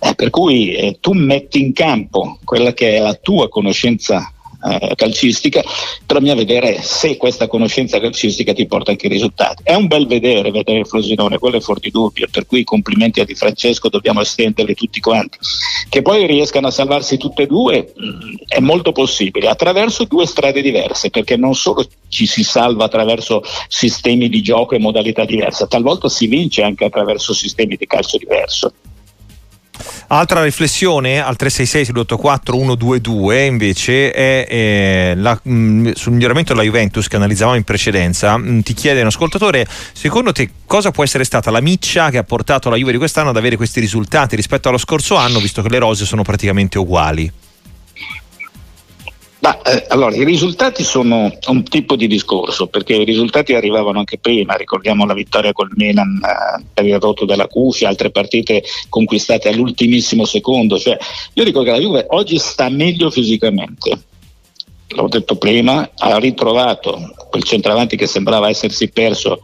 Eh, 0.00 0.14
per 0.14 0.30
cui 0.30 0.72
eh, 0.74 0.98
tu 1.00 1.12
metti 1.12 1.60
in 1.60 1.72
campo 1.72 2.38
quella 2.44 2.72
che 2.72 2.96
è 2.96 3.00
la 3.00 3.14
tua 3.14 3.48
conoscenza 3.48 4.21
eh, 4.64 4.94
calcistica, 4.94 5.62
bisogna 6.06 6.34
vedere 6.34 6.80
se 6.82 7.16
questa 7.16 7.46
conoscenza 7.46 8.00
calcistica 8.00 8.52
ti 8.52 8.66
porta 8.66 8.90
anche 8.90 9.06
i 9.06 9.10
risultati. 9.10 9.62
È 9.64 9.74
un 9.74 9.86
bel 9.86 10.06
vedere 10.06 10.50
vedere 10.50 10.84
Frosinone, 10.84 11.38
quello 11.38 11.56
è 11.56 11.60
forti 11.60 11.90
dubbio, 11.90 12.28
per 12.30 12.46
cui 12.46 12.64
complimenti 12.64 13.20
a 13.20 13.24
Di 13.24 13.34
Francesco 13.34 13.88
dobbiamo 13.88 14.20
estenderli 14.20 14.74
tutti 14.74 15.00
quanti. 15.00 15.38
Che 15.88 16.02
poi 16.02 16.26
riescano 16.26 16.68
a 16.68 16.70
salvarsi 16.70 17.16
tutte 17.16 17.42
e 17.42 17.46
due 17.46 17.92
mh, 17.94 18.06
mm, 18.06 18.34
è 18.46 18.60
molto 18.60 18.92
possibile, 18.92 19.48
attraverso 19.48 20.04
due 20.04 20.26
strade 20.26 20.62
diverse, 20.62 21.10
perché 21.10 21.36
non 21.36 21.54
solo 21.54 21.84
ci 22.08 22.26
si 22.26 22.44
salva 22.44 22.84
attraverso 22.84 23.42
sistemi 23.68 24.28
di 24.28 24.42
gioco 24.42 24.74
e 24.74 24.78
modalità 24.78 25.24
diverse, 25.24 25.66
talvolta 25.66 26.08
si 26.08 26.26
vince 26.26 26.62
anche 26.62 26.84
attraverso 26.84 27.32
sistemi 27.32 27.76
di 27.76 27.86
calcio 27.86 28.18
diverso. 28.18 28.72
Altra 30.08 30.42
riflessione 30.42 31.20
al 31.20 31.36
366 31.36 32.04
122 32.12 33.44
invece 33.44 34.10
è 34.10 34.46
eh, 34.48 35.14
la, 35.16 35.38
mh, 35.42 35.52
mm, 35.52 35.90
sul 35.92 36.12
miglioramento 36.12 36.52
della 36.52 36.64
Juventus 36.64 37.08
che 37.08 37.16
analizzavamo 37.16 37.56
in 37.56 37.64
precedenza. 37.64 38.36
Mh, 38.36 38.50
mm, 38.50 38.60
ti 38.60 38.74
chiede 38.74 39.00
un 39.00 39.06
ascoltatore, 39.06 39.66
secondo 39.92 40.32
te 40.32 40.50
cosa 40.66 40.90
può 40.90 41.04
essere 41.04 41.24
stata 41.24 41.50
la 41.50 41.60
miccia 41.60 42.10
che 42.10 42.18
ha 42.18 42.24
portato 42.24 42.70
la 42.70 42.76
Juve 42.76 42.92
di 42.92 42.98
quest'anno 42.98 43.30
ad 43.30 43.36
avere 43.36 43.56
questi 43.56 43.80
risultati 43.80 44.36
rispetto 44.36 44.68
allo 44.68 44.78
scorso 44.78 45.16
anno, 45.16 45.40
visto 45.40 45.62
che 45.62 45.68
le 45.68 45.78
rose 45.78 46.04
sono 46.04 46.22
praticamente 46.22 46.78
uguali? 46.78 47.41
Ma, 49.42 49.60
eh, 49.62 49.86
allora, 49.88 50.14
i 50.14 50.22
risultati 50.22 50.84
sono 50.84 51.36
un 51.48 51.64
tipo 51.64 51.96
di 51.96 52.06
discorso, 52.06 52.68
perché 52.68 52.94
i 52.94 53.04
risultati 53.04 53.54
arrivavano 53.54 53.98
anche 53.98 54.18
prima, 54.18 54.54
ricordiamo 54.54 55.04
la 55.04 55.14
vittoria 55.14 55.52
col 55.52 55.72
Milan 55.74 56.20
eh, 56.22 56.64
per 56.72 56.86
il 56.86 57.00
rotto 57.00 57.24
della 57.24 57.48
cuffia, 57.48 57.88
altre 57.88 58.12
partite 58.12 58.62
conquistate 58.88 59.48
all'ultimissimo 59.48 60.24
secondo, 60.26 60.78
cioè, 60.78 60.96
io 61.32 61.42
dico 61.42 61.64
che 61.64 61.72
la 61.72 61.80
Juve 61.80 62.06
oggi 62.10 62.38
sta 62.38 62.68
meglio 62.68 63.10
fisicamente, 63.10 63.98
l'ho 64.86 65.08
detto 65.08 65.34
prima, 65.34 65.90
ha 65.96 66.18
ritrovato 66.18 67.12
quel 67.28 67.42
centravanti 67.42 67.96
che 67.96 68.06
sembrava 68.06 68.48
essersi 68.48 68.90
perso 68.90 69.40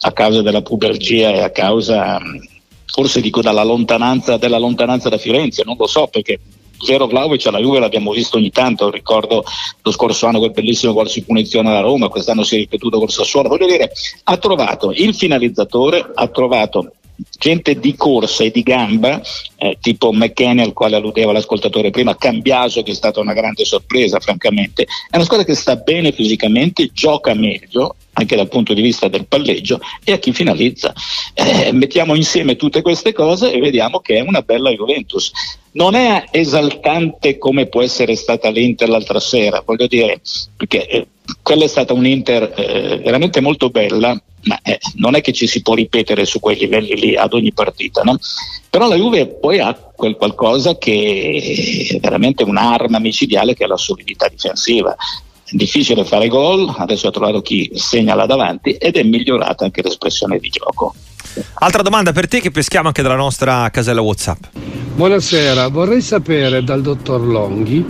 a 0.00 0.12
causa 0.12 0.42
della 0.42 0.60
pubergia 0.60 1.30
e 1.30 1.40
a 1.40 1.50
causa 1.50 2.20
forse 2.84 3.22
dico 3.22 3.40
dalla 3.40 3.62
lontananza, 3.62 4.36
della 4.36 4.58
lontananza 4.58 5.08
da 5.08 5.16
Firenze, 5.16 5.62
non 5.64 5.76
lo 5.78 5.86
so 5.86 6.08
perché 6.08 6.38
Zero 6.82 7.06
Vlaovic 7.06 7.46
alla 7.46 7.58
Juve 7.58 7.78
l'abbiamo 7.78 8.12
visto 8.12 8.38
ogni 8.38 8.50
tanto, 8.50 8.90
ricordo 8.90 9.44
lo 9.82 9.90
scorso 9.90 10.26
anno 10.26 10.38
quel 10.38 10.50
bellissimo 10.50 10.92
gol 10.92 11.08
su 11.08 11.24
punizione 11.24 11.68
alla 11.68 11.80
Roma, 11.80 12.08
quest'anno 12.08 12.42
si 12.42 12.56
è 12.56 12.58
ripetuto 12.58 12.98
col 12.98 13.10
Sassuolo, 13.10 13.48
voglio 13.48 13.66
dire, 13.66 13.92
ha 14.24 14.36
trovato 14.36 14.92
il 14.92 15.14
finalizzatore, 15.14 16.10
ha 16.14 16.26
trovato 16.28 16.92
gente 17.38 17.78
di 17.78 17.94
corsa 17.94 18.44
e 18.44 18.50
di 18.50 18.62
gamba, 18.62 19.20
eh, 19.56 19.78
tipo 19.80 20.12
McKenny 20.12 20.62
al 20.62 20.72
quale 20.72 20.96
alludeva 20.96 21.32
l'ascoltatore 21.32 21.90
prima, 21.90 22.16
Cambiaso 22.16 22.82
che 22.82 22.92
è 22.92 22.94
stata 22.94 23.20
una 23.20 23.32
grande 23.32 23.64
sorpresa 23.64 24.20
francamente, 24.20 24.84
è 25.10 25.16
una 25.16 25.24
squadra 25.24 25.46
che 25.46 25.54
sta 25.54 25.76
bene 25.76 26.12
fisicamente, 26.12 26.90
gioca 26.92 27.34
meglio 27.34 27.96
anche 28.12 28.36
dal 28.36 28.48
punto 28.48 28.74
di 28.74 28.82
vista 28.82 29.08
del 29.08 29.26
palleggio 29.26 29.80
e 30.04 30.12
a 30.12 30.18
chi 30.18 30.32
finalizza. 30.32 30.92
Eh, 31.34 31.72
mettiamo 31.72 32.14
insieme 32.14 32.56
tutte 32.56 32.82
queste 32.82 33.12
cose 33.12 33.52
e 33.52 33.60
vediamo 33.60 34.00
che 34.00 34.16
è 34.16 34.20
una 34.20 34.42
bella 34.42 34.70
Juventus. 34.70 35.30
Non 35.72 35.94
è 35.94 36.24
esaltante 36.30 37.38
come 37.38 37.66
può 37.66 37.82
essere 37.82 38.16
stata 38.16 38.50
l'Inter 38.50 38.88
l'altra 38.88 39.20
sera, 39.20 39.62
voglio 39.64 39.86
dire, 39.86 40.20
perché 40.56 40.86
eh, 40.86 41.06
quella 41.42 41.64
è 41.64 41.68
stata 41.68 41.92
un'Inter 41.92 42.52
eh, 42.56 42.96
veramente 42.98 43.40
molto 43.40 43.70
bella, 43.70 44.20
ma 44.44 44.58
eh, 44.62 44.78
non 44.96 45.14
è 45.14 45.20
che 45.20 45.32
ci 45.32 45.46
si 45.46 45.62
può 45.62 45.74
ripetere 45.74 46.24
su 46.24 46.40
quei 46.40 46.56
livelli 46.56 46.94
lì 46.94 47.16
ad 47.16 47.32
ogni 47.32 47.52
partita, 47.52 48.02
no? 48.02 48.18
però 48.70 48.88
la 48.88 48.96
Juve 48.96 49.26
poi 49.26 49.58
ha 49.58 49.74
quel 49.74 50.16
qualcosa 50.16 50.78
che 50.78 51.88
è 51.90 51.98
veramente 52.00 52.44
un'arma 52.44 52.98
micidiale 52.98 53.54
che 53.54 53.64
è 53.64 53.66
la 53.66 53.76
solidità 53.76 54.28
difensiva. 54.28 54.94
È 54.94 55.56
difficile 55.56 56.04
fare 56.04 56.28
gol, 56.28 56.72
adesso 56.78 57.08
ha 57.08 57.10
trovato 57.10 57.42
chi 57.42 57.70
segna 57.74 58.14
là 58.14 58.26
davanti 58.26 58.70
ed 58.72 58.96
è 58.96 59.02
migliorata 59.02 59.64
anche 59.64 59.82
l'espressione 59.82 60.38
di 60.38 60.48
gioco. 60.48 60.94
Altra 61.54 61.82
domanda 61.82 62.12
per 62.12 62.28
te 62.28 62.40
che 62.40 62.50
peschiamo 62.50 62.88
anche 62.88 63.02
dalla 63.02 63.16
nostra 63.16 63.68
casella 63.70 64.00
WhatsApp. 64.00 64.44
Buonasera, 64.94 65.68
vorrei 65.68 66.00
sapere 66.00 66.62
dal 66.62 66.82
dottor 66.82 67.20
Longhi 67.20 67.84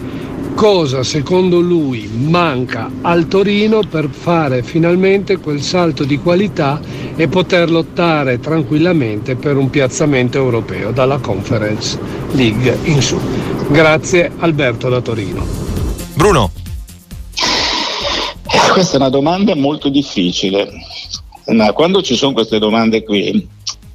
cosa 0.54 1.02
secondo 1.02 1.60
lui 1.60 2.08
manca 2.08 2.90
al 3.02 3.28
Torino 3.28 3.80
per 3.88 4.08
fare 4.10 4.62
finalmente 4.62 5.38
quel 5.38 5.60
salto 5.62 6.04
di 6.04 6.18
qualità 6.18 6.80
e 7.16 7.28
poter 7.28 7.70
lottare 7.70 8.38
tranquillamente 8.40 9.36
per 9.36 9.56
un 9.56 9.70
piazzamento 9.70 10.38
europeo 10.38 10.90
dalla 10.90 11.18
Conference 11.18 11.98
League 12.32 12.78
in 12.84 13.02
su. 13.02 13.18
Grazie 13.68 14.30
Alberto 14.38 14.88
da 14.88 15.00
Torino. 15.00 15.44
Bruno. 16.14 16.50
Questa 18.72 18.94
è 18.94 19.00
una 19.00 19.10
domanda 19.10 19.54
molto 19.54 19.88
difficile. 19.88 20.70
Ma 21.46 21.72
quando 21.72 22.02
ci 22.02 22.14
sono 22.14 22.32
queste 22.32 22.58
domande 22.58 23.02
qui, 23.02 23.48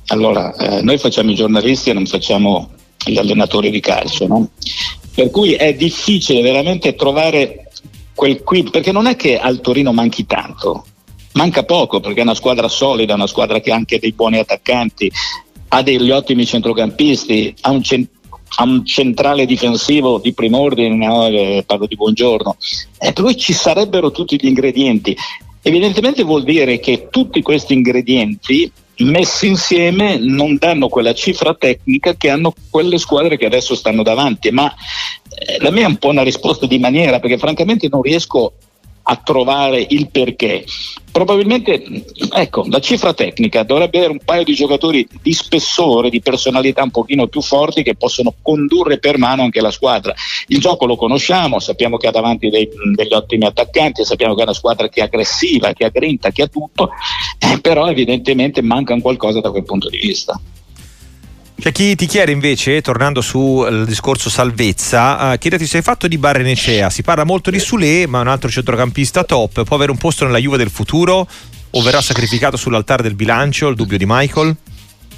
allora 0.08 0.54
eh, 0.56 0.82
noi 0.82 0.98
facciamo 0.98 1.32
i 1.32 1.36
giornalisti 1.36 1.89
e 1.89 1.94
non 1.94 2.06
facciamo 2.06 2.70
gli 3.06 3.18
allenatori 3.18 3.70
di 3.70 3.80
calcio, 3.80 4.28
no? 4.28 4.50
Per 5.15 5.30
cui 5.32 5.54
è 5.54 5.73
difficile 5.73 6.41
veramente 6.41 6.93
trovare 6.93 7.69
quel 8.13 8.43
qui, 8.43 8.63
perché 8.63 8.91
non 8.91 9.08
è 9.08 9.15
che 9.15 9.39
al 9.39 9.62
Torino 9.62 9.93
manchi 9.93 10.25
tanto, 10.25 10.86
manca 11.34 11.63
poco 11.63 12.01
perché 12.01 12.19
è 12.19 12.23
una 12.23 12.34
squadra 12.34 12.67
solida, 12.67 13.13
una 13.13 13.28
squadra 13.28 13.62
che 13.62 13.71
ha 13.71 13.75
anche 13.75 13.97
dei 13.97 14.12
buoni 14.12 14.38
attaccanti, 14.39 15.10
ha 15.69 15.82
degli 15.82 16.12
ottimi 16.12 16.45
centrocampisti, 16.45 17.56
ha 17.62 17.71
un, 17.71 17.82
cent- 17.82 18.10
ha 18.58 18.63
un 18.63 18.86
centrale 18.86 19.45
difensivo 19.45 20.19
di 20.19 20.34
primo 20.34 20.60
ordine, 20.60 20.95
no? 20.95 21.28
Eh, 21.28 21.63
parlo 21.65 21.88
di 21.88 21.95
buongiorno, 21.95 22.58
e 22.99 23.13
per 23.13 23.23
cui 23.23 23.38
ci 23.38 23.54
sarebbero 23.54 24.12
tutti 24.12 24.38
gli 24.39 24.47
ingredienti. 24.47 25.15
Evidentemente 25.62 26.23
vuol 26.23 26.43
dire 26.43 26.80
che 26.80 27.08
tutti 27.10 27.41
questi 27.41 27.73
ingredienti 27.73 28.71
messi 28.99 29.47
insieme 29.47 30.17
non 30.17 30.58
danno 30.58 30.88
quella 30.88 31.13
cifra 31.13 31.53
tecnica 31.53 32.15
che 32.15 32.29
hanno 32.29 32.53
quelle 32.69 32.97
squadre 32.97 33.38
che 33.38 33.45
adesso 33.45 33.75
stanno 33.75 34.03
davanti, 34.03 34.51
ma 34.51 34.73
eh, 35.29 35.58
la 35.60 35.71
mia 35.71 35.84
è 35.84 35.88
un 35.88 35.97
po' 35.97 36.10
una 36.10 36.23
risposta 36.23 36.65
di 36.65 36.79
maniera 36.79 37.19
perché 37.19 37.38
francamente 37.38 37.88
non 37.89 38.01
riesco 38.01 38.53
a 39.08 39.15
trovare 39.18 39.86
il 39.89 40.10
perché. 40.10 40.65
Probabilmente, 41.12 41.82
ecco, 42.34 42.65
la 42.68 42.80
cifra 42.80 43.13
tecnica 43.13 43.63
dovrebbe 43.63 44.00
avere 44.00 44.12
un 44.12 44.20
paio 44.24 44.44
di 44.44 44.54
giocatori 44.54 45.08
di 45.22 45.32
spessore, 45.32 46.10
di 46.10 46.22
personalità 46.22 46.84
un 46.84 46.91
pochino 46.91 47.28
più 47.28 47.41
forti 47.41 47.84
che 47.84 47.96
possono 47.96 48.34
condurre 48.41 48.98
per 48.98 49.18
mano 49.18 49.44
anche 49.44 49.62
la 49.62 49.72
squadra. 49.72 50.13
Il 50.48 50.60
gioco 50.60 50.86
lo 50.86 50.96
conosciamo, 50.96 51.60
sappiamo 51.60 51.98
che 51.98 52.08
ha 52.08 52.12
davanti 52.12 52.50
dei, 52.50 52.68
degli 52.96 53.13
ottimi 53.13 53.46
attaccanti, 53.46 54.04
sappiamo 54.04 54.34
che 54.34 54.41
è 54.41 54.44
una 54.44 54.54
squadra 54.54 54.89
che 54.89 55.02
è 55.02 55.04
aggressiva, 55.04 55.72
che 55.72 55.86
ha 55.86 55.89
grinta, 55.89 56.32
che 56.32 56.41
ha 56.41 56.48
tutto, 56.48 56.89
eh, 57.39 57.62
però 57.62 57.88
evidentemente 57.88 58.62
manca 58.62 58.94
un 58.94 59.02
qualcosa 59.02 59.39
da 59.39 59.52
quel 59.52 59.63
punto 59.63 59.88
di 59.88 59.98
vista. 59.98 60.39
C'è 61.58 61.72
chi 61.72 61.96
ti 61.96 62.06
chiede 62.06 62.32
invece, 62.32 62.82
tornando 62.82 63.22
sul 63.22 63.86
discorso 63.86 64.30
salvezza, 64.30 65.32
uh, 65.32 65.38
chiedeti 65.38 65.65
se 65.65 65.78
hai 65.78 65.84
fatto 65.84 66.08
di 66.08 66.18
Barrenecea. 66.18 66.89
Si 66.89 67.02
parla 67.02 67.24
molto 67.24 67.50
di 67.50 67.60
Sule, 67.60 68.06
ma 68.08 68.20
un 68.20 68.28
altro 68.28 68.50
centrocampista 68.50 69.24
top. 69.24 69.63
Può 69.63 69.76
avere 69.76 69.91
un 69.91 69.98
posto 69.98 70.26
nella 70.26 70.38
Juve 70.38 70.58
del 70.58 70.70
futuro 70.70 71.28
o 71.72 71.82
verrà 71.82 72.02
sacrificato 72.02 72.58
sull'altare 72.58 73.04
del 73.04 73.15
bilancio? 73.15 73.70
Il 73.70 73.76
dubbio 73.76 73.98
di 73.98 74.06
Michael? 74.06 74.56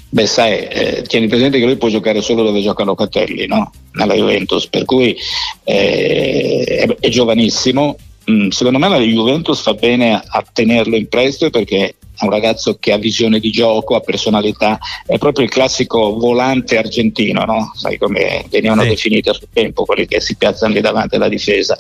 Beh, 0.10 0.26
sai, 0.26 0.68
eh, 0.68 1.04
tieni 1.06 1.28
presente 1.28 1.60
che 1.60 1.66
lui 1.66 1.76
può 1.76 1.90
giocare 1.90 2.22
solo 2.22 2.44
dove 2.44 2.62
giocano 2.62 2.96
Catelli, 2.96 3.46
no? 3.46 3.72
Nella 3.94 4.14
Juventus, 4.14 4.68
per 4.68 4.86
cui 4.86 5.18
eh, 5.64 6.64
è, 6.64 6.96
è, 7.00 7.10
giovanissimo. 7.10 7.98
Mm, 8.30 8.50
secondo 8.50 8.80
me 8.80 8.88
la 8.88 9.00
Juventus 9.00 9.62
fa 9.62 9.74
bene 9.74 10.14
a 10.26 10.46
tenerlo 10.54 10.96
in 10.96 11.10
prestito 11.10 11.50
perché 11.50 11.88
è 11.88 11.94
un 12.22 12.30
ragazzo 12.30 12.78
che 12.80 12.92
ha 12.92 12.98
visione 12.98 13.40
di 13.40 13.52
gioco, 13.52 13.96
ha 13.96 14.00
personalità, 14.00 14.78
è 15.06 15.18
proprio 15.18 15.46
il 15.46 15.52
classico 15.52 16.16
volante 16.18 16.78
argentino, 16.78 17.44
no? 17.46 17.72
sai 17.76 17.98
come 17.98 18.46
venivano 18.50 18.84
sì. 18.84 18.90
definiti 18.90 19.30
a 19.30 19.34
suo 19.34 19.48
tempo, 19.52 19.86
quelli 19.86 20.08
che 20.08 20.20
si 20.20 20.36
piazzano 20.36 20.74
lì 20.74 20.82
davanti 20.82 21.16
alla 21.16 21.30
difesa. 21.30 21.76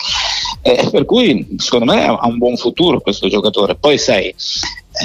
Eh, 0.62 0.89
per 0.91 1.06
cui 1.06 1.47
secondo 1.58 1.93
me 1.93 2.06
ha 2.06 2.28
un 2.28 2.38
buon 2.38 2.58
futuro 2.58 3.02
questo 3.02 3.28
giocatore. 3.28 3.76
Poi 3.76 3.97
sai, 3.97 4.34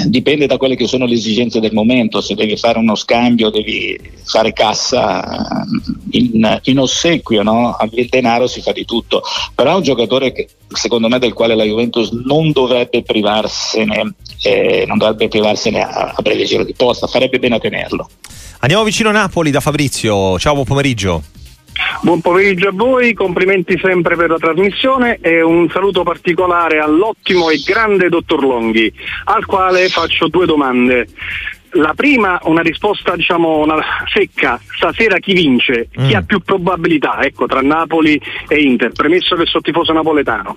dipende 0.05 0.47
da 0.47 0.57
quelle 0.57 0.75
che 0.75 0.87
sono 0.87 1.05
le 1.05 1.15
esigenze 1.15 1.59
del 1.59 1.73
momento, 1.73 2.21
se 2.21 2.35
devi 2.35 2.57
fare 2.57 2.79
uno 2.79 2.95
scambio 2.95 3.49
devi 3.49 3.99
fare 4.23 4.53
cassa 4.53 5.63
eh, 5.63 6.17
in, 6.17 6.59
in 6.63 6.79
ossequio, 6.79 7.43
no? 7.43 7.77
il 7.91 8.07
denaro 8.09 8.47
si 8.47 8.61
fa 8.61 8.71
di 8.71 8.85
tutto, 8.85 9.21
però 9.53 9.73
è 9.73 9.75
un 9.75 9.83
giocatore 9.83 10.31
che, 10.31 10.47
secondo 10.67 11.07
me 11.07 11.19
del 11.19 11.33
quale 11.33 11.55
la 11.55 11.63
Juventus 11.63 12.11
non 12.11 12.51
dovrebbe 12.51 13.03
privarsene, 13.03 14.15
eh, 14.41 14.85
non 14.87 14.97
dovrebbe 14.97 15.27
privarsene 15.27 15.81
a, 15.83 16.13
a 16.15 16.21
breve 16.21 16.45
giro 16.45 16.63
di 16.63 16.73
posta, 16.73 17.07
farebbe 17.07 17.39
bene 17.39 17.55
a 17.55 17.59
tenerlo. 17.59 18.09
Andiamo 18.59 18.83
vicino 18.83 19.09
a 19.09 19.13
Napoli 19.13 19.51
da 19.51 19.59
Fabrizio, 19.59 20.39
ciao 20.39 20.53
buon 20.53 20.65
pomeriggio. 20.65 21.42
Buon 22.01 22.21
pomeriggio 22.21 22.69
a 22.69 22.71
voi, 22.73 23.13
complimenti 23.13 23.79
sempre 23.81 24.15
per 24.15 24.29
la 24.29 24.37
trasmissione 24.37 25.19
e 25.21 25.41
un 25.41 25.69
saluto 25.69 26.03
particolare 26.03 26.79
all'ottimo 26.79 27.49
e 27.49 27.61
grande 27.65 28.09
dottor 28.09 28.43
Longhi, 28.43 28.91
al 29.25 29.45
quale 29.45 29.87
faccio 29.89 30.27
due 30.27 30.45
domande. 30.45 31.07
La 31.75 31.93
prima, 31.95 32.39
una 32.43 32.61
risposta 32.61 33.15
diciamo 33.15 33.59
una 33.59 33.81
secca, 34.13 34.59
stasera 34.75 35.17
chi 35.17 35.33
vince? 35.33 35.89
Mm. 35.99 36.07
Chi 36.07 36.13
ha 36.13 36.21
più 36.21 36.39
probabilità? 36.39 37.19
Ecco, 37.21 37.47
tra 37.47 37.61
Napoli 37.61 38.19
e 38.47 38.61
Inter, 38.61 38.91
premesso 38.91 39.35
che 39.35 39.45
sono 39.45 39.63
tifoso 39.63 39.91
napoletano. 39.91 40.55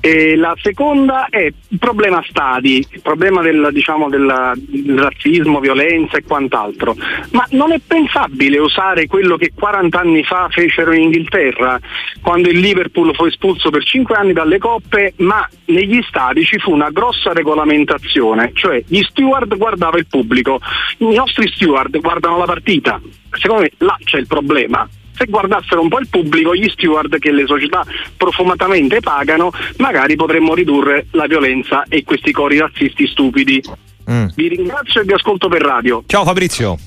E 0.00 0.36
la 0.36 0.54
seconda 0.60 1.26
è 1.28 1.42
il 1.42 1.78
problema 1.78 2.22
stadi, 2.26 2.86
il 2.90 3.00
problema 3.02 3.42
del, 3.42 3.70
diciamo, 3.72 4.08
del, 4.08 4.52
del 4.56 4.98
razzismo, 4.98 5.60
violenza 5.60 6.16
e 6.16 6.22
quant'altro. 6.22 6.96
Ma 7.32 7.46
non 7.50 7.72
è 7.72 7.80
pensabile 7.86 8.58
usare 8.58 9.06
quello 9.06 9.36
che 9.36 9.52
40 9.54 9.98
anni 9.98 10.24
fa 10.24 10.48
fecero 10.50 10.92
in 10.94 11.02
Inghilterra, 11.02 11.78
quando 12.22 12.48
il 12.48 12.58
Liverpool 12.58 13.14
fu 13.14 13.26
espulso 13.26 13.68
per 13.70 13.84
5 13.84 14.14
anni 14.14 14.32
dalle 14.32 14.58
coppe, 14.58 15.12
ma 15.18 15.46
negli 15.66 16.02
stadi 16.08 16.44
ci 16.44 16.58
fu 16.58 16.72
una 16.72 16.90
grossa 16.90 17.32
regolamentazione, 17.32 18.52
cioè 18.54 18.82
gli 18.86 19.02
steward 19.02 19.56
guardava 19.56 19.98
il 19.98 20.06
pubblico 20.06 20.53
i 20.98 21.14
nostri 21.14 21.50
steward 21.54 21.98
guardano 22.00 22.38
la 22.38 22.44
partita, 22.44 23.00
secondo 23.30 23.62
me 23.62 23.72
là 23.78 23.96
c'è 24.02 24.18
il 24.18 24.26
problema. 24.26 24.88
Se 25.16 25.26
guardassero 25.26 25.80
un 25.80 25.88
po' 25.88 26.00
il 26.00 26.08
pubblico, 26.08 26.56
gli 26.56 26.68
steward 26.68 27.18
che 27.18 27.30
le 27.30 27.46
società 27.46 27.84
profumatamente 28.16 28.98
pagano, 28.98 29.52
magari 29.76 30.16
potremmo 30.16 30.54
ridurre 30.54 31.06
la 31.12 31.26
violenza 31.26 31.84
e 31.88 32.02
questi 32.02 32.32
cori 32.32 32.58
razzisti 32.58 33.06
stupidi. 33.06 33.62
Mm. 34.10 34.26
Vi 34.34 34.48
ringrazio 34.48 35.00
e 35.00 35.04
vi 35.04 35.12
ascolto 35.12 35.48
per 35.48 35.62
radio. 35.62 36.02
Ciao 36.06 36.24
Fabrizio. 36.24 36.78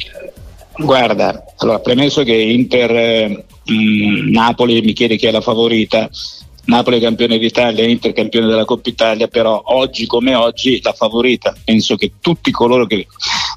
Guarda, 0.76 1.44
allora, 1.58 1.80
premesso 1.80 2.24
che 2.24 2.34
Inter 2.34 2.92
eh, 2.92 3.46
mh, 3.66 4.30
Napoli 4.30 4.82
mi 4.82 4.94
chiede 4.94 5.16
chi 5.16 5.26
è 5.26 5.32
la 5.32 5.42
favorita, 5.42 6.08
Napoli 6.66 7.00
campione 7.00 7.40
d'Italia, 7.40 7.86
Inter 7.86 8.14
campione 8.14 8.46
della 8.46 8.66
Coppa 8.66 8.90
Italia, 8.90 9.28
però 9.28 9.60
oggi 9.66 10.06
come 10.06 10.36
oggi 10.36 10.80
la 10.84 10.94
favorita. 10.94 11.56
Penso 11.64 11.96
che 11.96 12.12
tutti 12.22 12.52
coloro 12.52 12.86
che 12.86 13.08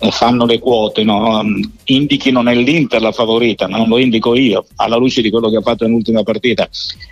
fanno 0.09 0.47
le 0.47 0.59
quote 0.59 1.05
no, 1.05 1.43
mm, 1.43 1.63
indichino 1.85 2.41
nell'Inter 2.41 3.03
la 3.03 3.13
favorita, 3.13 3.69
ma 3.69 3.77
non 3.77 3.89
lo 3.89 3.99
indico 3.99 4.35
io, 4.35 4.65
alla 4.77 4.97
luce 4.97 5.21
di 5.21 5.31
quello 5.31 5.51
che 5.51 5.57
ha 5.57 5.63
fatto 5.63 5.85
nell'ultima 5.85 6.23
partita. 6.23 6.69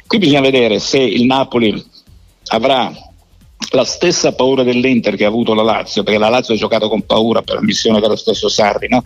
Qui 0.06 0.18
bisogna 0.18 0.40
vedere 0.40 0.78
se 0.78 0.98
il 0.98 1.24
Napoli 1.24 1.84
avrà 2.48 2.90
la 3.72 3.84
stessa 3.84 4.32
paura 4.32 4.62
dell'Inter 4.62 5.14
che 5.16 5.24
ha 5.24 5.28
avuto 5.28 5.52
la 5.52 5.62
Lazio, 5.62 6.02
perché 6.02 6.18
la 6.18 6.30
Lazio 6.30 6.54
ha 6.54 6.56
giocato 6.56 6.88
con 6.88 7.02
paura 7.02 7.42
per 7.42 7.56
la 7.56 7.62
missione 7.62 8.00
dello 8.00 8.16
stesso 8.16 8.48
Sarri, 8.48 8.88
no? 8.88 9.02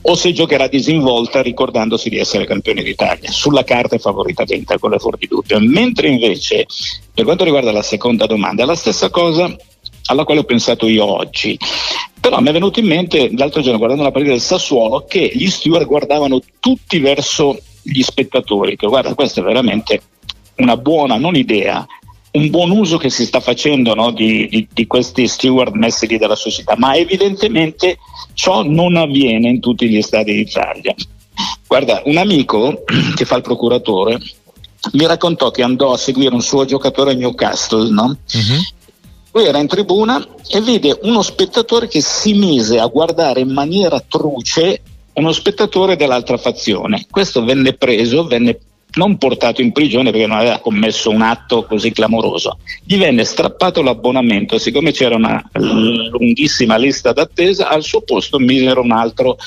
o 0.00 0.14
se 0.14 0.32
giocherà 0.32 0.66
disinvolta 0.66 1.42
ricordandosi 1.42 2.08
di 2.08 2.18
essere 2.18 2.46
campione 2.46 2.82
d'Italia. 2.82 3.30
Sulla 3.30 3.64
carta 3.64 3.96
è 3.96 3.98
favorita 3.98 4.44
l'Inter, 4.44 4.78
quello 4.78 4.96
è 4.96 4.98
fuori 4.98 5.18
di 5.18 5.26
dubbio. 5.26 5.60
Mentre 5.60 6.08
invece, 6.08 6.66
per 7.12 7.24
quanto 7.24 7.44
riguarda 7.44 7.72
la 7.72 7.82
seconda 7.82 8.24
domanda, 8.26 8.62
è 8.62 8.66
la 8.66 8.76
stessa 8.76 9.10
cosa 9.10 9.54
alla 10.06 10.24
quale 10.24 10.40
ho 10.40 10.44
pensato 10.44 10.86
io 10.86 11.04
oggi. 11.04 11.58
Però 12.28 12.42
mi 12.42 12.48
è 12.48 12.52
venuto 12.52 12.78
in 12.78 12.86
mente 12.86 13.30
l'altro 13.34 13.62
giorno 13.62 13.78
guardando 13.78 14.04
la 14.04 14.10
partita 14.10 14.34
del 14.34 14.42
Sassuolo 14.42 15.06
che 15.08 15.30
gli 15.32 15.48
steward 15.48 15.86
guardavano 15.86 16.40
tutti 16.60 16.98
verso 16.98 17.58
gli 17.82 18.02
spettatori, 18.02 18.76
che 18.76 18.86
guarda 18.86 19.14
questa 19.14 19.40
è 19.40 19.44
veramente 19.44 20.02
una 20.56 20.76
buona, 20.76 21.16
non 21.16 21.36
idea, 21.36 21.86
un 22.32 22.50
buon 22.50 22.70
uso 22.70 22.98
che 22.98 23.08
si 23.08 23.24
sta 23.24 23.40
facendo 23.40 23.94
no, 23.94 24.10
di, 24.10 24.46
di, 24.48 24.68
di, 24.70 24.86
questi 24.86 25.26
steward 25.26 25.74
messi 25.74 26.06
lì 26.06 26.18
dalla 26.18 26.36
società, 26.36 26.74
ma 26.76 26.94
evidentemente 26.96 27.96
ciò 28.34 28.62
non 28.62 28.96
avviene 28.96 29.48
in 29.48 29.60
tutti 29.60 29.88
gli 29.88 30.02
stati 30.02 30.34
d'Italia. 30.34 30.94
Guarda, 31.66 32.02
un 32.04 32.18
amico 32.18 32.84
che 33.16 33.24
fa 33.24 33.36
il 33.36 33.42
procuratore 33.42 34.18
mi 34.92 35.06
raccontò 35.06 35.50
che 35.50 35.62
andò 35.62 35.92
a 35.92 35.96
seguire 35.96 36.34
un 36.34 36.42
suo 36.42 36.66
giocatore 36.66 37.12
a 37.12 37.14
Newcastle, 37.14 37.90
no? 37.90 38.04
uh-huh. 38.04 38.77
Lui 39.38 39.46
era 39.46 39.60
in 39.60 39.68
tribuna 39.68 40.26
e 40.48 40.60
vide 40.60 40.98
uno 41.02 41.22
spettatore 41.22 41.86
che 41.86 42.00
si 42.00 42.34
mise 42.34 42.80
a 42.80 42.86
guardare 42.86 43.38
in 43.38 43.52
maniera 43.52 44.00
truce 44.00 44.82
uno 45.12 45.30
spettatore 45.30 45.94
dell'altra 45.94 46.36
fazione. 46.36 47.06
Questo 47.08 47.44
venne 47.44 47.74
preso, 47.74 48.26
venne 48.26 48.58
non 48.94 49.16
portato 49.16 49.62
in 49.62 49.70
prigione 49.70 50.10
perché 50.10 50.26
non 50.26 50.38
aveva 50.38 50.58
commesso 50.58 51.10
un 51.10 51.22
atto 51.22 51.62
così 51.66 51.92
clamoroso. 51.92 52.58
Gli 52.84 52.98
venne 52.98 53.22
strappato 53.22 53.80
l'abbonamento, 53.80 54.58
siccome 54.58 54.90
c'era 54.90 55.14
una 55.14 55.40
lunghissima 55.52 56.76
lista 56.76 57.12
d'attesa, 57.12 57.68
al 57.68 57.84
suo 57.84 58.00
posto 58.00 58.40
misero 58.40 58.82
un 58.82 58.90
altro 58.90 59.38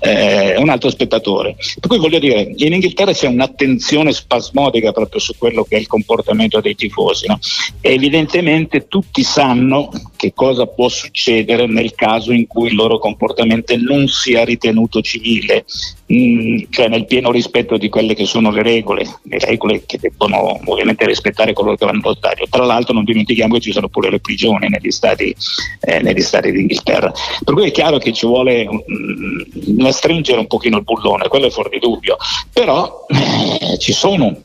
eh, 0.00 0.56
un 0.58 0.68
altro 0.68 0.90
spettatore. 0.90 1.56
Per 1.80 1.88
cui 1.88 1.98
voglio 1.98 2.18
dire, 2.18 2.52
in 2.56 2.72
Inghilterra 2.72 3.12
c'è 3.12 3.28
un'attenzione 3.28 4.12
spasmodica 4.12 4.92
proprio 4.92 5.20
su 5.20 5.34
quello 5.38 5.64
che 5.64 5.76
è 5.76 5.78
il 5.78 5.86
comportamento 5.86 6.60
dei 6.60 6.74
tifosi. 6.74 7.26
No? 7.26 7.38
Evidentemente 7.80 8.88
tutti 8.88 9.22
sanno 9.22 9.90
che 10.16 10.32
cosa 10.34 10.66
può 10.66 10.88
succedere 10.88 11.66
nel 11.66 11.94
caso 11.94 12.32
in 12.32 12.46
cui 12.46 12.68
il 12.68 12.74
loro 12.74 12.98
comportamento 12.98 13.76
non 13.76 14.08
sia 14.08 14.44
ritenuto 14.44 15.00
civile, 15.00 15.64
mm, 16.12 16.58
cioè 16.70 16.88
nel 16.88 17.06
pieno 17.06 17.30
rispetto 17.30 17.76
di 17.76 17.88
quelle 17.88 18.14
che 18.14 18.26
sono 18.26 18.50
le 18.50 18.62
regole, 18.62 19.04
le 19.22 19.38
regole 19.38 19.84
che 19.86 19.98
debbono 19.98 20.60
ovviamente 20.64 21.06
rispettare 21.06 21.52
coloro 21.52 21.76
che 21.76 21.84
vanno 21.84 22.00
allo 22.02 22.14
stadio. 22.14 22.46
Tra 22.48 22.64
l'altro 22.64 22.94
non 22.94 23.04
dimentichiamo 23.04 23.54
che 23.54 23.60
ci 23.60 23.72
sono 23.72 23.88
pure 23.88 24.10
le 24.10 24.20
prigioni 24.20 24.68
negli 24.68 24.90
stati, 24.90 25.34
eh, 25.80 26.00
negli 26.00 26.22
stati 26.22 26.50
d'Inghilterra. 26.50 27.12
Per 27.44 27.54
cui 27.54 27.68
è 27.68 27.70
chiaro 27.70 27.98
che 27.98 28.12
ci 28.12 28.26
vuole 28.26 28.64
mh, 28.64 29.82
mm, 29.82 29.86
stringere 29.88 30.38
un 30.38 30.46
pochino 30.46 30.78
il 30.78 30.84
bullone, 30.84 31.28
quello 31.28 31.46
è 31.46 31.50
fuori 31.50 31.70
di 31.70 31.78
dubbio, 31.78 32.16
però 32.52 33.06
eh, 33.08 33.78
ci 33.78 33.92
sono 33.92 34.44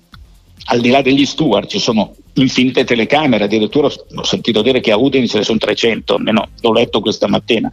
al 0.65 0.79
di 0.79 0.89
là 0.89 1.01
degli 1.01 1.25
steward 1.25 1.67
ci 1.67 1.79
sono 1.79 2.13
infinite 2.33 2.83
telecamere, 2.83 3.45
addirittura 3.45 3.87
ho 3.87 4.23
sentito 4.23 4.61
dire 4.61 4.79
che 4.79 4.91
a 4.91 4.97
Udine 4.97 5.27
ce 5.27 5.39
ne 5.39 5.43
sono 5.43 5.57
300, 5.57 6.15
almeno 6.15 6.49
l'ho 6.61 6.71
letto 6.71 7.01
questa 7.01 7.27
mattina. 7.27 7.69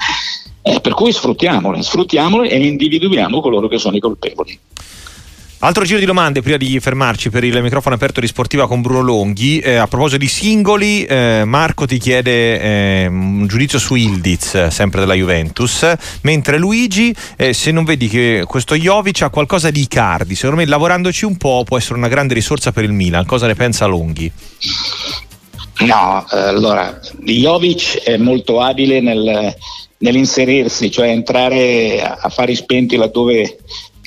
Eh, 0.69 0.81
per 0.81 0.93
cui 0.93 1.13
sfruttiamole, 1.13 1.83
sfruttiamole 1.83 2.51
e 2.51 2.67
individuiamo 2.67 3.41
coloro 3.41 3.69
che 3.69 3.79
sono 3.79 3.97
i 3.97 4.01
colpevoli. 4.01 4.59
Altro 5.61 5.85
giro 5.85 5.99
di 5.99 6.05
domande 6.05 6.43
prima 6.43 6.59
di 6.59 6.79
fermarci 6.79 7.31
per 7.31 7.43
il 7.43 7.61
microfono 7.63 7.95
aperto 7.95 8.21
di 8.21 8.27
Sportiva 8.27 8.69
con 8.69 8.83
Bruno 8.83 9.01
Longhi. 9.01 9.59
Eh, 9.61 9.77
a 9.77 9.89
proposito 9.89 10.19
di 10.19 10.29
singoli, 10.29 11.05
eh, 11.05 11.43
Marco 11.47 11.87
ti 11.87 11.99
chiede 11.99 12.61
eh, 12.61 13.07
un 13.07 13.47
giudizio 13.49 13.79
su 13.79 13.95
Ildiz, 13.95 14.67
sempre 14.67 15.01
della 15.01 15.15
Juventus, 15.15 15.91
mentre 16.21 16.59
Luigi, 16.59 17.13
eh, 17.37 17.55
se 17.55 17.73
non 17.73 17.85
vedi 17.85 18.07
che 18.09 18.45
questo 18.47 18.77
Jovic 18.77 19.23
ha 19.23 19.31
qualcosa 19.31 19.71
di 19.71 19.81
Icardi, 19.81 20.35
secondo 20.35 20.61
me 20.61 20.67
lavorandoci 20.67 21.25
un 21.25 21.39
po' 21.39 21.65
può 21.65 21.79
essere 21.79 21.95
una 21.95 22.09
grande 22.09 22.35
risorsa 22.35 22.71
per 22.73 22.85
il 22.85 22.93
Milan. 22.93 23.25
Cosa 23.25 23.47
ne 23.47 23.55
pensa 23.55 23.87
Longhi? 23.87 24.31
No, 25.81 26.27
eh, 26.31 26.39
allora, 26.39 27.01
Jovic 27.21 28.03
è 28.03 28.17
molto 28.17 28.61
abile 28.61 29.01
nel, 29.01 29.57
nell'inserirsi, 29.99 30.91
cioè 30.91 31.09
entrare 31.09 32.01
a, 32.03 32.19
a 32.21 32.29
fare 32.29 32.53
i 32.53 32.57
spenti 32.57 32.97
laddove 32.97 33.59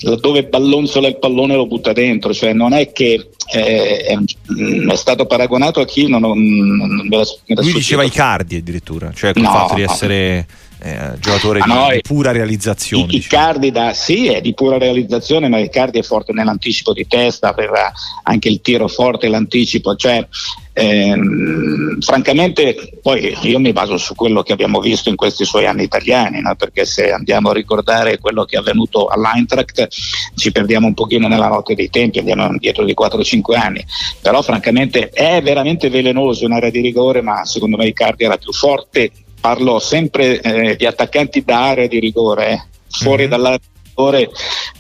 laddove 0.04 0.46
ballonzola 0.46 1.08
il 1.08 1.18
pallone 1.18 1.56
lo 1.56 1.68
butta 1.68 1.94
dentro, 1.94 2.34
cioè 2.34 2.54
non 2.54 2.74
è 2.74 2.92
che 2.92 3.30
eh, 3.54 4.04
è, 4.04 4.18
è, 4.18 4.96
stato 4.96 5.26
paragonato 5.26 5.80
a 5.80 5.86
chi 5.86 6.08
non, 6.08 6.22
non, 6.22 6.40
non 6.40 7.08
me 7.08 7.18
la, 7.18 7.26
me 7.46 7.56
la 7.56 7.62
Lui 7.62 7.74
diceva 7.74 8.04
Icardi 8.04 8.56
addirittura, 8.56 9.12
cioè 9.14 9.34
col 9.34 9.44
no, 9.44 9.52
fatto 9.52 9.76
di 9.76 9.84
essere 9.84 10.48
eh, 10.82 11.20
giocatore 11.20 11.60
ah, 11.60 11.66
di, 11.66 11.74
no, 11.74 11.88
di, 11.92 12.02
pura 12.02 12.32
realizzazione. 12.32 13.04
I, 13.04 13.08
diciamo. 13.08 13.44
Icardi 13.44 13.72
da, 13.72 13.94
sì, 13.94 14.28
è 14.28 14.42
di 14.42 14.54
pura 14.54 14.78
realizzazione, 14.78 15.48
ma 15.48 15.60
Icardi 15.60 16.00
è 16.00 16.04
forte 16.04 16.34
nell'anticipo 16.34 16.94
di 16.94 17.08
testa, 17.08 17.50
aveva 17.50 17.92
anche 18.24 18.50
il 18.50 18.62
tiro 18.62 18.88
forte, 18.88 19.28
l'anticipo, 19.28 19.96
cioè 19.96 20.28
Ehm, 20.74 22.00
francamente 22.00 22.98
poi 23.02 23.36
io 23.42 23.60
mi 23.60 23.74
baso 23.74 23.98
su 23.98 24.16
quello 24.16 24.42
che 24.42 24.54
abbiamo 24.54 24.80
visto 24.80 25.10
in 25.10 25.18
questi 25.18 25.44
suoi 25.44 25.66
anni 25.66 25.84
italiani, 25.84 26.40
no? 26.40 26.56
perché 26.56 26.86
se 26.86 27.12
andiamo 27.12 27.50
a 27.50 27.54
ricordare 27.54 28.20
quello 28.20 28.46
che 28.46 28.56
è 28.56 28.60
avvenuto 28.60 29.08
all'Eintracht 29.08 29.88
ci 30.36 30.52
perdiamo 30.52 30.88
un 30.88 30.94
pochino 30.94 31.28
nella 31.28 31.50
notte 31.50 31.76
dei 31.76 31.90
tempi, 31.90 32.20
andiamo 32.20 32.56
dietro 32.58 32.86
di 32.86 32.96
4-5 32.98 33.58
anni, 33.58 33.86
però 34.22 34.42
francamente 34.42 35.10
è 35.10 35.42
veramente 35.42 35.90
velenoso 35.90 36.46
in 36.46 36.54
area 36.54 36.70
di 36.70 36.80
rigore, 36.80 37.22
ma 37.22 37.44
secondo 37.44 37.76
me 37.76 37.88
Icardi 37.88 38.24
era 38.24 38.38
più 38.38 38.54
forte, 38.54 39.12
parlo 39.42 39.80
sempre 39.80 40.40
eh, 40.40 40.76
di 40.76 40.86
attaccanti 40.86 41.44
da 41.44 41.70
area 41.70 41.88
di 41.88 42.00
rigore, 42.00 42.52
eh. 42.52 42.64
fuori 42.90 43.24
mm-hmm. 43.24 43.32
dall'area 43.32 43.58
di 43.58 43.80
rigore 43.90 44.30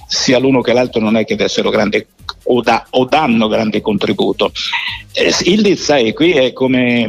sia 0.07 0.39
l'uno 0.39 0.61
che 0.61 0.73
l'altro 0.73 1.01
non 1.01 1.17
è 1.17 1.25
che 1.25 1.35
dessero 1.35 1.69
grande 1.69 2.07
o, 2.43 2.61
da, 2.61 2.85
o 2.91 3.05
danno 3.05 3.47
grande 3.47 3.81
contributo. 3.81 4.51
Eh, 5.13 5.33
il 5.45 5.77
sai, 5.77 6.13
qui 6.13 6.31
è 6.31 6.53
come 6.53 7.07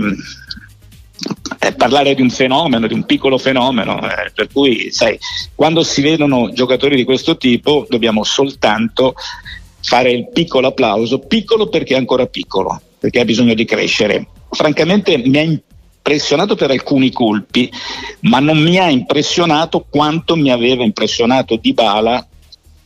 eh, 1.58 1.72
parlare 1.74 2.14
di 2.14 2.22
un 2.22 2.30
fenomeno, 2.30 2.86
di 2.86 2.94
un 2.94 3.04
piccolo 3.04 3.38
fenomeno, 3.38 4.00
eh, 4.02 4.30
per 4.34 4.48
cui 4.52 4.90
sai, 4.90 5.18
quando 5.54 5.82
si 5.82 6.00
vedono 6.00 6.52
giocatori 6.52 6.96
di 6.96 7.04
questo 7.04 7.36
tipo 7.36 7.86
dobbiamo 7.88 8.24
soltanto 8.24 9.14
fare 9.80 10.10
il 10.10 10.28
piccolo 10.32 10.68
applauso, 10.68 11.18
piccolo 11.18 11.68
perché 11.68 11.94
è 11.94 11.98
ancora 11.98 12.26
piccolo, 12.26 12.80
perché 12.98 13.20
ha 13.20 13.24
bisogno 13.24 13.54
di 13.54 13.64
crescere. 13.64 14.26
Francamente 14.50 15.16
mi 15.18 15.38
ha 15.38 15.42
impressionato 16.02 16.56
per 16.56 16.70
alcuni 16.70 17.12
colpi, 17.12 17.70
ma 18.22 18.40
non 18.40 18.58
mi 18.58 18.76
ha 18.78 18.90
impressionato 18.90 19.86
quanto 19.88 20.34
mi 20.34 20.50
aveva 20.50 20.82
impressionato 20.82 21.56
Di 21.56 21.72
Bala 21.72 22.26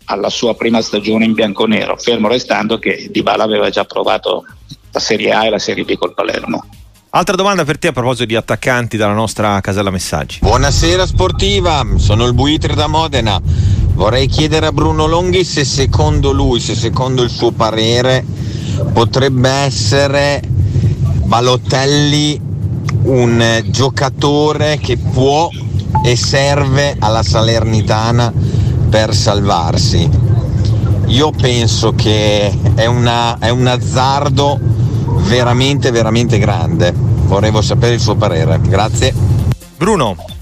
alla 0.05 0.29
sua 0.29 0.55
prima 0.55 0.83
stagione 0.83 1.25
in 1.25 1.33
bianconero, 1.33 1.97
fermo 1.97 2.29
restando 2.29 2.79
che 2.79 3.09
Dybala 3.11 3.43
aveva 3.43 3.71
già 3.71 3.85
provato 3.85 4.45
la 4.93 5.01
Serie 5.01 5.33
A 5.33 5.47
e 5.47 5.51
la 5.51 5.59
Serie 5.59 5.85
B 5.85 5.97
col 5.97 6.15
Palermo. 6.15 6.65
Altra 7.11 7.35
domanda 7.35 7.65
per 7.65 7.79
te 7.79 7.89
a 7.89 7.93
proposito 7.93 8.27
di 8.27 8.37
attaccanti 8.37 8.99
dalla 8.99 9.15
nostra 9.15 9.59
casella 9.61 9.91
messaggi. 9.91 10.39
Buonasera 10.43 11.07
sportiva, 11.07 11.85
sono 11.97 12.27
il 12.27 12.35
Buitre 12.35 12.75
da 12.75 12.87
Modena. 12.87 13.41
Vorrei 13.95 14.27
chiedere 14.27 14.67
a 14.67 14.73
Bruno 14.73 15.07
Longhi 15.07 15.43
se 15.43 15.65
secondo 15.65 16.33
lui, 16.33 16.61
se 16.61 16.75
secondo 16.75 17.23
il 17.23 17.31
suo 17.31 17.51
parere, 17.51 18.25
potrebbe 18.93 19.49
essere 19.49 20.43
Balotelli 21.25 22.46
un 23.07 23.63
giocatore 23.67 24.79
che 24.79 24.97
può 24.97 25.49
e 26.05 26.17
serve 26.17 26.97
alla 26.99 27.23
Salernitana 27.23 28.33
per 28.89 29.15
salvarsi. 29.15 30.09
Io 31.07 31.31
penso 31.31 31.93
che 31.93 32.53
è, 32.75 32.87
una, 32.87 33.39
è 33.39 33.49
un 33.49 33.67
azzardo 33.67 34.59
veramente, 35.29 35.91
veramente 35.91 36.39
grande. 36.39 36.93
Volevo 36.95 37.63
sapere 37.63 37.95
il 37.95 38.01
suo 38.01 38.17
parere. 38.17 38.61
Grazie. 38.61 39.15
Bruno. 39.77 40.36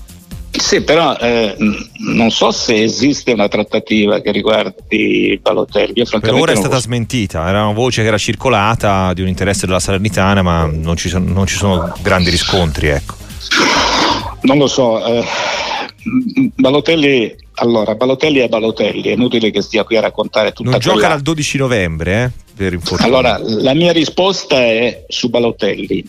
Sì, 0.56 0.82
però 0.82 1.16
eh, 1.16 1.56
non 1.98 2.30
so 2.30 2.50
se 2.50 2.82
esiste 2.82 3.32
una 3.32 3.48
trattativa 3.48 4.20
che 4.20 4.30
riguardi 4.30 5.38
Balotelli. 5.42 6.04
Per 6.20 6.32
ora 6.32 6.52
è 6.52 6.56
stata 6.56 6.76
so. 6.76 6.82
smentita, 6.82 7.48
era 7.48 7.64
una 7.64 7.72
voce 7.72 8.02
che 8.02 8.08
era 8.08 8.18
circolata 8.18 9.12
di 9.12 9.22
un 9.22 9.28
interesse 9.28 9.66
della 9.66 9.80
Salernitana, 9.80 10.42
ma 10.42 10.66
non 10.66 10.96
ci 10.96 11.08
sono, 11.08 11.30
non 11.32 11.46
ci 11.46 11.56
sono 11.56 11.92
grandi 12.02 12.30
riscontri. 12.30 12.88
Ecco. 12.88 13.14
Non 14.42 14.58
lo 14.58 14.66
so. 14.66 15.04
Eh, 15.04 15.24
Balotelli 16.54 17.42
allora, 17.56 17.94
Balotelli 17.94 18.40
è 18.40 18.48
Balotelli, 18.48 19.02
è 19.02 19.12
inutile 19.12 19.50
che 19.50 19.62
stia 19.62 19.84
qui 19.84 19.96
a 19.96 20.00
raccontare 20.00 20.52
tutta 20.52 20.70
Non 20.70 20.80
quella... 20.80 20.96
gioca 20.96 21.08
dal 21.08 21.20
12 21.20 21.58
novembre, 21.58 22.24
eh, 22.24 22.30
per 22.56 22.72
infortunio. 22.72 23.12
Allora, 23.12 23.38
la 23.40 23.74
mia 23.74 23.92
risposta 23.92 24.56
è 24.56 25.04
su 25.08 25.28
Balotelli. 25.30 26.04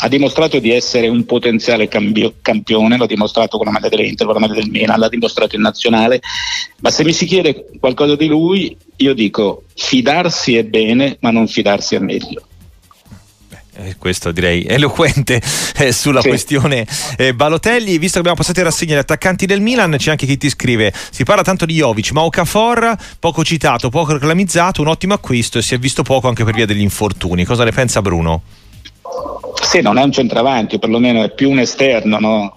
Ha 0.00 0.08
dimostrato 0.08 0.58
di 0.60 0.70
essere 0.70 1.08
un 1.08 1.24
potenziale 1.24 1.88
cambio, 1.88 2.34
campione, 2.40 2.96
l'ha 2.96 3.06
dimostrato 3.06 3.56
con 3.56 3.66
la 3.66 3.72
maglia 3.72 3.88
dell'Inter, 3.88 4.26
con 4.26 4.34
la 4.34 4.46
maglia 4.46 4.60
del 4.60 4.70
Milan, 4.70 4.98
l'ha 4.98 5.08
dimostrato 5.08 5.56
in 5.56 5.62
nazionale, 5.62 6.20
ma 6.80 6.90
se 6.90 7.02
mi 7.02 7.12
si 7.12 7.26
chiede 7.26 7.66
qualcosa 7.80 8.14
di 8.14 8.26
lui, 8.26 8.76
io 8.96 9.14
dico 9.14 9.64
fidarsi 9.74 10.56
è 10.56 10.64
bene, 10.64 11.16
ma 11.20 11.30
non 11.30 11.48
fidarsi 11.48 11.96
è 11.96 11.98
meglio. 11.98 12.42
eh, 13.78 13.96
questo 13.96 14.32
direi 14.32 14.64
eloquente 14.66 15.40
eh, 15.76 15.92
sulla 15.92 16.20
sì. 16.20 16.28
questione 16.28 16.86
eh, 17.16 17.34
Balotelli. 17.34 17.98
Visto 17.98 18.14
che 18.14 18.18
abbiamo 18.18 18.36
passato 18.36 18.58
in 18.58 18.66
rassegna 18.66 18.94
gli 18.94 18.98
attaccanti 18.98 19.46
del 19.46 19.60
Milan, 19.60 19.94
c'è 19.96 20.10
anche 20.10 20.26
chi 20.26 20.36
ti 20.36 20.48
scrive: 20.48 20.92
si 21.10 21.24
parla 21.24 21.42
tanto 21.42 21.64
di 21.64 21.74
Jovic, 21.74 22.10
ma 22.12 22.22
Okafor, 22.22 22.96
poco 23.18 23.44
citato, 23.44 23.88
poco 23.88 24.12
reclamizzato, 24.12 24.82
un 24.82 24.88
ottimo 24.88 25.14
acquisto 25.14 25.58
e 25.58 25.62
si 25.62 25.74
è 25.74 25.78
visto 25.78 26.02
poco 26.02 26.28
anche 26.28 26.44
per 26.44 26.54
via 26.54 26.66
degli 26.66 26.80
infortuni. 26.80 27.44
Cosa 27.44 27.64
ne 27.64 27.72
pensa 27.72 28.02
Bruno? 28.02 28.42
Sì, 29.62 29.80
non 29.80 29.98
è 29.98 30.02
un 30.02 30.12
centravanti, 30.12 30.78
perlomeno 30.78 31.22
è 31.22 31.34
più 31.34 31.50
un 31.50 31.58
esterno, 31.58 32.18
no? 32.18 32.54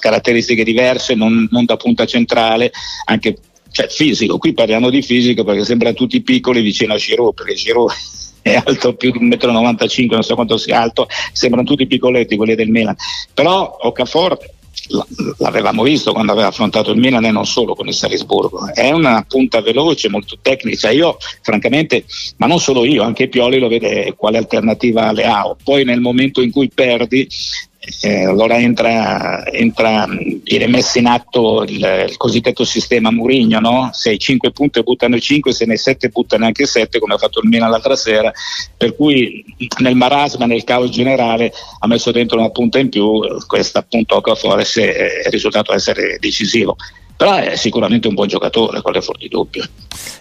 caratteristiche 0.00 0.64
diverse, 0.64 1.14
non, 1.14 1.46
non 1.50 1.64
da 1.64 1.76
punta 1.76 2.06
centrale, 2.06 2.72
anche 3.04 3.36
cioè, 3.70 3.86
fisico. 3.88 4.38
Qui 4.38 4.52
parliamo 4.52 4.90
di 4.90 5.02
fisico 5.02 5.44
perché 5.44 5.64
sembrano 5.64 5.94
tutti 5.94 6.20
piccoli 6.22 6.62
vicino 6.62 6.94
a 6.94 6.96
Giroud, 6.96 7.34
perché 7.34 7.54
Giroud 7.54 7.92
è 8.42 8.60
alto 8.64 8.94
più 8.94 9.12
di 9.12 9.18
1,95 9.28 10.04
m, 10.06 10.08
non 10.10 10.22
so 10.22 10.34
quanto 10.34 10.56
sia 10.56 10.80
alto, 10.80 11.06
sembrano 11.32 11.66
tutti 11.66 11.86
piccoletti 11.86 12.36
quelli 12.36 12.56
del 12.56 12.70
Milan. 12.70 12.96
Però 13.32 13.78
Okafor 13.82 14.38
l'avevamo 15.38 15.82
visto 15.82 16.12
quando 16.12 16.32
aveva 16.32 16.48
affrontato 16.48 16.90
il 16.90 16.98
Milan 16.98 17.24
e 17.24 17.30
non 17.30 17.46
solo 17.46 17.74
con 17.74 17.86
il 17.86 17.94
Salisburgo. 17.94 18.72
È 18.72 18.90
una 18.90 19.24
punta 19.26 19.60
veloce, 19.60 20.08
molto 20.08 20.38
tecnica. 20.40 20.90
Io, 20.90 21.16
francamente, 21.42 22.04
ma 22.36 22.46
non 22.46 22.58
solo 22.58 22.84
io, 22.84 23.02
anche 23.02 23.28
Pioli 23.28 23.58
lo 23.58 23.68
vede 23.68 24.14
quale 24.16 24.38
alternativa 24.38 25.08
alle 25.08 25.24
AO. 25.24 25.56
Poi 25.62 25.84
nel 25.84 26.00
momento 26.00 26.40
in 26.40 26.50
cui 26.50 26.70
perdi, 26.72 27.28
eh, 28.02 28.24
allora 28.24 28.58
entra, 28.58 29.46
entra, 29.50 30.06
viene 30.42 30.66
messo 30.66 30.98
in 30.98 31.06
atto 31.06 31.62
il, 31.62 32.06
il 32.08 32.16
cosiddetto 32.18 32.62
sistema 32.64 33.10
Murigno, 33.10 33.58
no? 33.58 33.88
se 33.92 34.10
hai 34.10 34.18
5 34.18 34.50
punti 34.50 34.82
buttano 34.82 35.18
5, 35.18 35.50
se 35.52 35.64
ne 35.64 35.72
hai 35.72 35.78
7 35.78 36.08
buttano 36.10 36.44
anche 36.44 36.66
7 36.66 36.98
come 36.98 37.14
ha 37.14 37.18
fatto 37.18 37.40
il 37.40 37.48
Milan 37.48 37.70
l'altra 37.70 37.96
sera, 37.96 38.30
per 38.76 38.94
cui 38.94 39.44
nel 39.78 39.96
marasma, 39.96 40.44
nel 40.44 40.64
caos 40.64 40.90
generale 40.90 41.52
ha 41.78 41.86
messo 41.86 42.10
dentro 42.10 42.38
una 42.38 42.50
punta 42.50 42.78
in 42.78 42.90
più, 42.90 43.18
questa 43.46 43.78
appunto 43.78 44.16
Okafor 44.16 44.60
è 44.60 45.28
risultato 45.30 45.72
essere 45.72 46.18
decisivo 46.20 46.76
però 47.20 47.34
è 47.34 47.54
sicuramente 47.54 48.08
un 48.08 48.14
buon 48.14 48.28
giocatore, 48.28 48.80
quello 48.80 48.96
è 48.96 49.02
fuori 49.02 49.18
di 49.18 49.28
dubbio. 49.28 49.62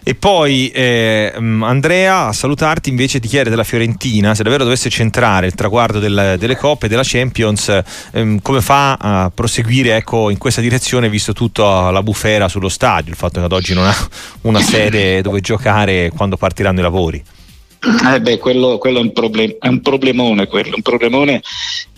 E 0.03 0.15
poi 0.15 0.67
eh, 0.67 1.31
Andrea, 1.33 2.25
a 2.25 2.33
salutarti 2.33 2.89
invece 2.89 3.21
ti 3.21 3.29
chiede 3.29 3.49
della 3.49 3.63
Fiorentina, 3.63 4.35
se 4.35 4.43
davvero 4.43 4.65
dovesse 4.65 4.89
centrare 4.89 5.45
il 5.45 5.55
traguardo 5.55 5.99
del, 5.99 6.35
delle 6.37 6.57
coppe 6.57 6.89
della 6.89 7.03
Champions, 7.05 7.83
ehm, 8.11 8.41
come 8.41 8.59
fa 8.59 8.95
a 8.95 9.31
proseguire 9.33 9.95
ecco, 9.95 10.29
in 10.29 10.37
questa 10.37 10.59
direzione 10.59 11.07
visto 11.07 11.31
tutta 11.31 11.89
la 11.89 12.03
bufera 12.03 12.49
sullo 12.49 12.67
stadio, 12.67 13.11
il 13.11 13.17
fatto 13.17 13.39
che 13.39 13.45
ad 13.45 13.53
oggi 13.53 13.73
non 13.73 13.85
ha 13.85 13.95
una 14.41 14.59
sede 14.59 15.21
dove 15.21 15.39
giocare 15.39 16.11
quando 16.13 16.35
partiranno 16.35 16.79
i 16.79 16.83
lavori? 16.83 17.23
Eh 18.13 18.19
beh, 18.19 18.39
quello, 18.39 18.77
quello 18.77 18.99
è, 18.99 19.01
un 19.01 19.13
problem- 19.13 19.55
è, 19.57 19.69
un 19.69 19.79
problemone, 19.79 20.47
quello, 20.47 20.75
un 20.75 20.81
problemone 20.81 21.41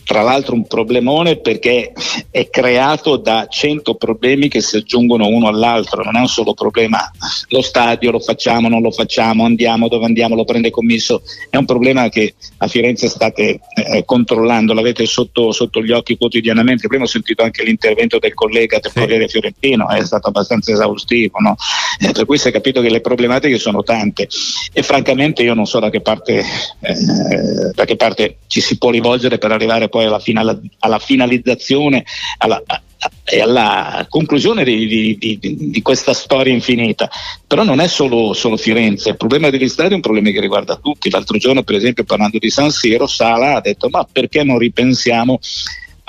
tra 0.05 0.21
l'altro 0.21 0.55
un 0.55 0.67
problemone 0.67 1.37
perché 1.37 1.93
è 2.29 2.49
creato 2.49 3.17
da 3.17 3.47
100 3.47 3.95
problemi 3.95 4.47
che 4.47 4.61
si 4.61 4.77
aggiungono 4.77 5.27
uno 5.27 5.47
all'altro, 5.47 6.03
non 6.03 6.15
è 6.15 6.19
un 6.19 6.27
solo 6.27 6.53
problema, 6.53 7.09
lo 7.49 7.61
stadio 7.61 8.11
lo 8.11 8.19
facciamo, 8.19 8.67
non 8.67 8.81
lo 8.81 8.91
facciamo, 8.91 9.45
andiamo 9.45 9.87
dove 9.87 10.05
andiamo, 10.05 10.35
lo 10.35 10.45
prende 10.45 10.69
commesso, 10.69 11.21
è 11.49 11.57
un 11.57 11.65
problema 11.65 12.09
che 12.09 12.33
a 12.57 12.67
Firenze 12.67 13.07
state 13.07 13.59
eh, 13.75 14.03
controllando, 14.05 14.73
l'avete 14.73 15.05
sotto, 15.05 15.51
sotto, 15.51 15.81
gli 15.81 15.91
occhi 15.91 16.17
quotidianamente, 16.17 16.87
prima 16.87 17.03
ho 17.03 17.07
sentito 17.07 17.43
anche 17.43 17.63
l'intervento 17.63 18.19
del 18.19 18.33
collega 18.33 18.79
del 18.79 18.91
Corriere 18.93 19.27
Fiorentino, 19.27 19.89
è 19.89 20.03
stato 20.05 20.29
abbastanza 20.29 20.71
esaustivo, 20.71 21.39
no? 21.39 21.55
eh, 21.99 22.11
per 22.11 22.25
cui 22.25 22.37
si 22.37 22.47
è 22.47 22.51
capito 22.51 22.81
che 22.81 22.89
le 22.89 23.01
problematiche 23.01 23.57
sono 23.57 23.83
tante. 23.83 24.27
E 24.73 24.83
francamente 24.83 25.43
io 25.43 25.53
non 25.53 25.65
so 25.65 25.79
da 25.79 25.89
che 25.89 26.01
parte, 26.01 26.43
eh, 26.79 27.71
da 27.73 27.85
che 27.85 27.95
parte 27.95 28.37
ci 28.47 28.61
si 28.61 28.77
può 28.77 28.89
rivolgere 28.89 29.37
per 29.37 29.51
arrivare 29.51 29.89
poi 29.91 30.05
alla, 30.05 30.17
final, 30.17 30.59
alla 30.79 30.97
finalizzazione 30.97 32.03
alla, 32.39 32.63
e 33.23 33.41
alla 33.41 34.05
conclusione 34.09 34.63
di, 34.63 35.17
di, 35.17 35.17
di, 35.39 35.69
di, 35.69 35.81
questa 35.81 36.13
storia 36.13 36.53
infinita. 36.53 37.09
Però 37.45 37.63
non 37.63 37.79
è 37.79 37.87
solo, 37.87 38.33
solo, 38.33 38.57
Firenze, 38.57 39.09
il 39.09 39.17
problema 39.17 39.49
degli 39.49 39.67
stadi 39.67 39.91
è 39.91 39.95
un 39.95 40.01
problema 40.01 40.29
che 40.29 40.39
riguarda 40.39 40.75
tutti. 40.75 41.09
L'altro 41.09 41.37
giorno, 41.37 41.63
per 41.63 41.75
esempio, 41.75 42.03
parlando 42.03 42.37
di 42.39 42.49
San 42.49 42.71
Siro, 42.71 43.07
Sala 43.07 43.55
ha 43.55 43.61
detto 43.61 43.89
ma 43.89 44.07
perché 44.11 44.43
non 44.43 44.57
ripensiamo 44.57 45.39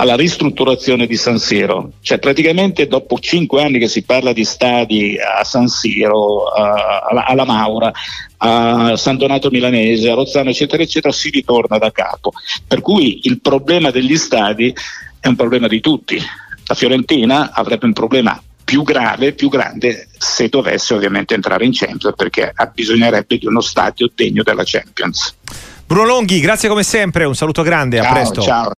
alla 0.02 0.16
ristrutturazione 0.16 1.06
di 1.06 1.16
San 1.16 1.38
Siro. 1.38 1.92
Cioè 2.00 2.18
praticamente 2.18 2.88
dopo 2.88 3.20
cinque 3.20 3.62
anni 3.62 3.78
che 3.78 3.86
si 3.86 4.02
parla 4.02 4.32
di 4.32 4.44
stadi 4.44 5.16
a 5.16 5.44
San 5.44 5.68
Siro, 5.68 6.50
alla, 6.52 7.24
alla 7.24 7.44
Maura, 7.44 7.92
a 8.38 8.96
San 8.96 9.16
Donato 9.16 9.48
Milanese, 9.50 10.10
a 10.10 10.14
Rozzano, 10.14 10.50
eccetera, 10.50 10.82
eccetera, 10.82 11.12
si 11.12 11.30
ritorna 11.30 11.78
da 11.78 11.92
capo. 11.92 12.32
Per 12.66 12.80
cui 12.80 13.20
il 13.22 13.40
problema 13.40 13.90
degli 13.90 14.16
stadi 14.16 14.74
è 15.20 15.28
un 15.28 15.36
problema 15.36 15.68
di 15.68 15.80
tutti. 15.80 16.20
La 16.66 16.74
Fiorentina 16.74 17.52
avrebbe 17.52 17.86
un 17.86 17.92
problema 17.92 18.42
più 18.64 18.82
grave, 18.82 19.34
più 19.34 19.48
grande 19.48 20.08
se 20.18 20.48
dovesse 20.48 20.94
ovviamente 20.94 21.34
entrare 21.34 21.64
in 21.64 21.72
Champions 21.72 22.14
perché 22.16 22.52
bisognerebbe 22.74 23.38
di 23.38 23.46
uno 23.46 23.60
stadio 23.60 24.10
degno 24.12 24.42
della 24.42 24.62
Champions. 24.64 25.36
Bruno 25.86 26.06
Longhi, 26.06 26.40
grazie 26.40 26.70
come 26.70 26.82
sempre, 26.82 27.24
un 27.24 27.34
saluto 27.34 27.62
grande, 27.62 27.98
ciao, 27.98 28.06
a 28.06 28.12
presto. 28.12 28.40
Ciao. 28.40 28.70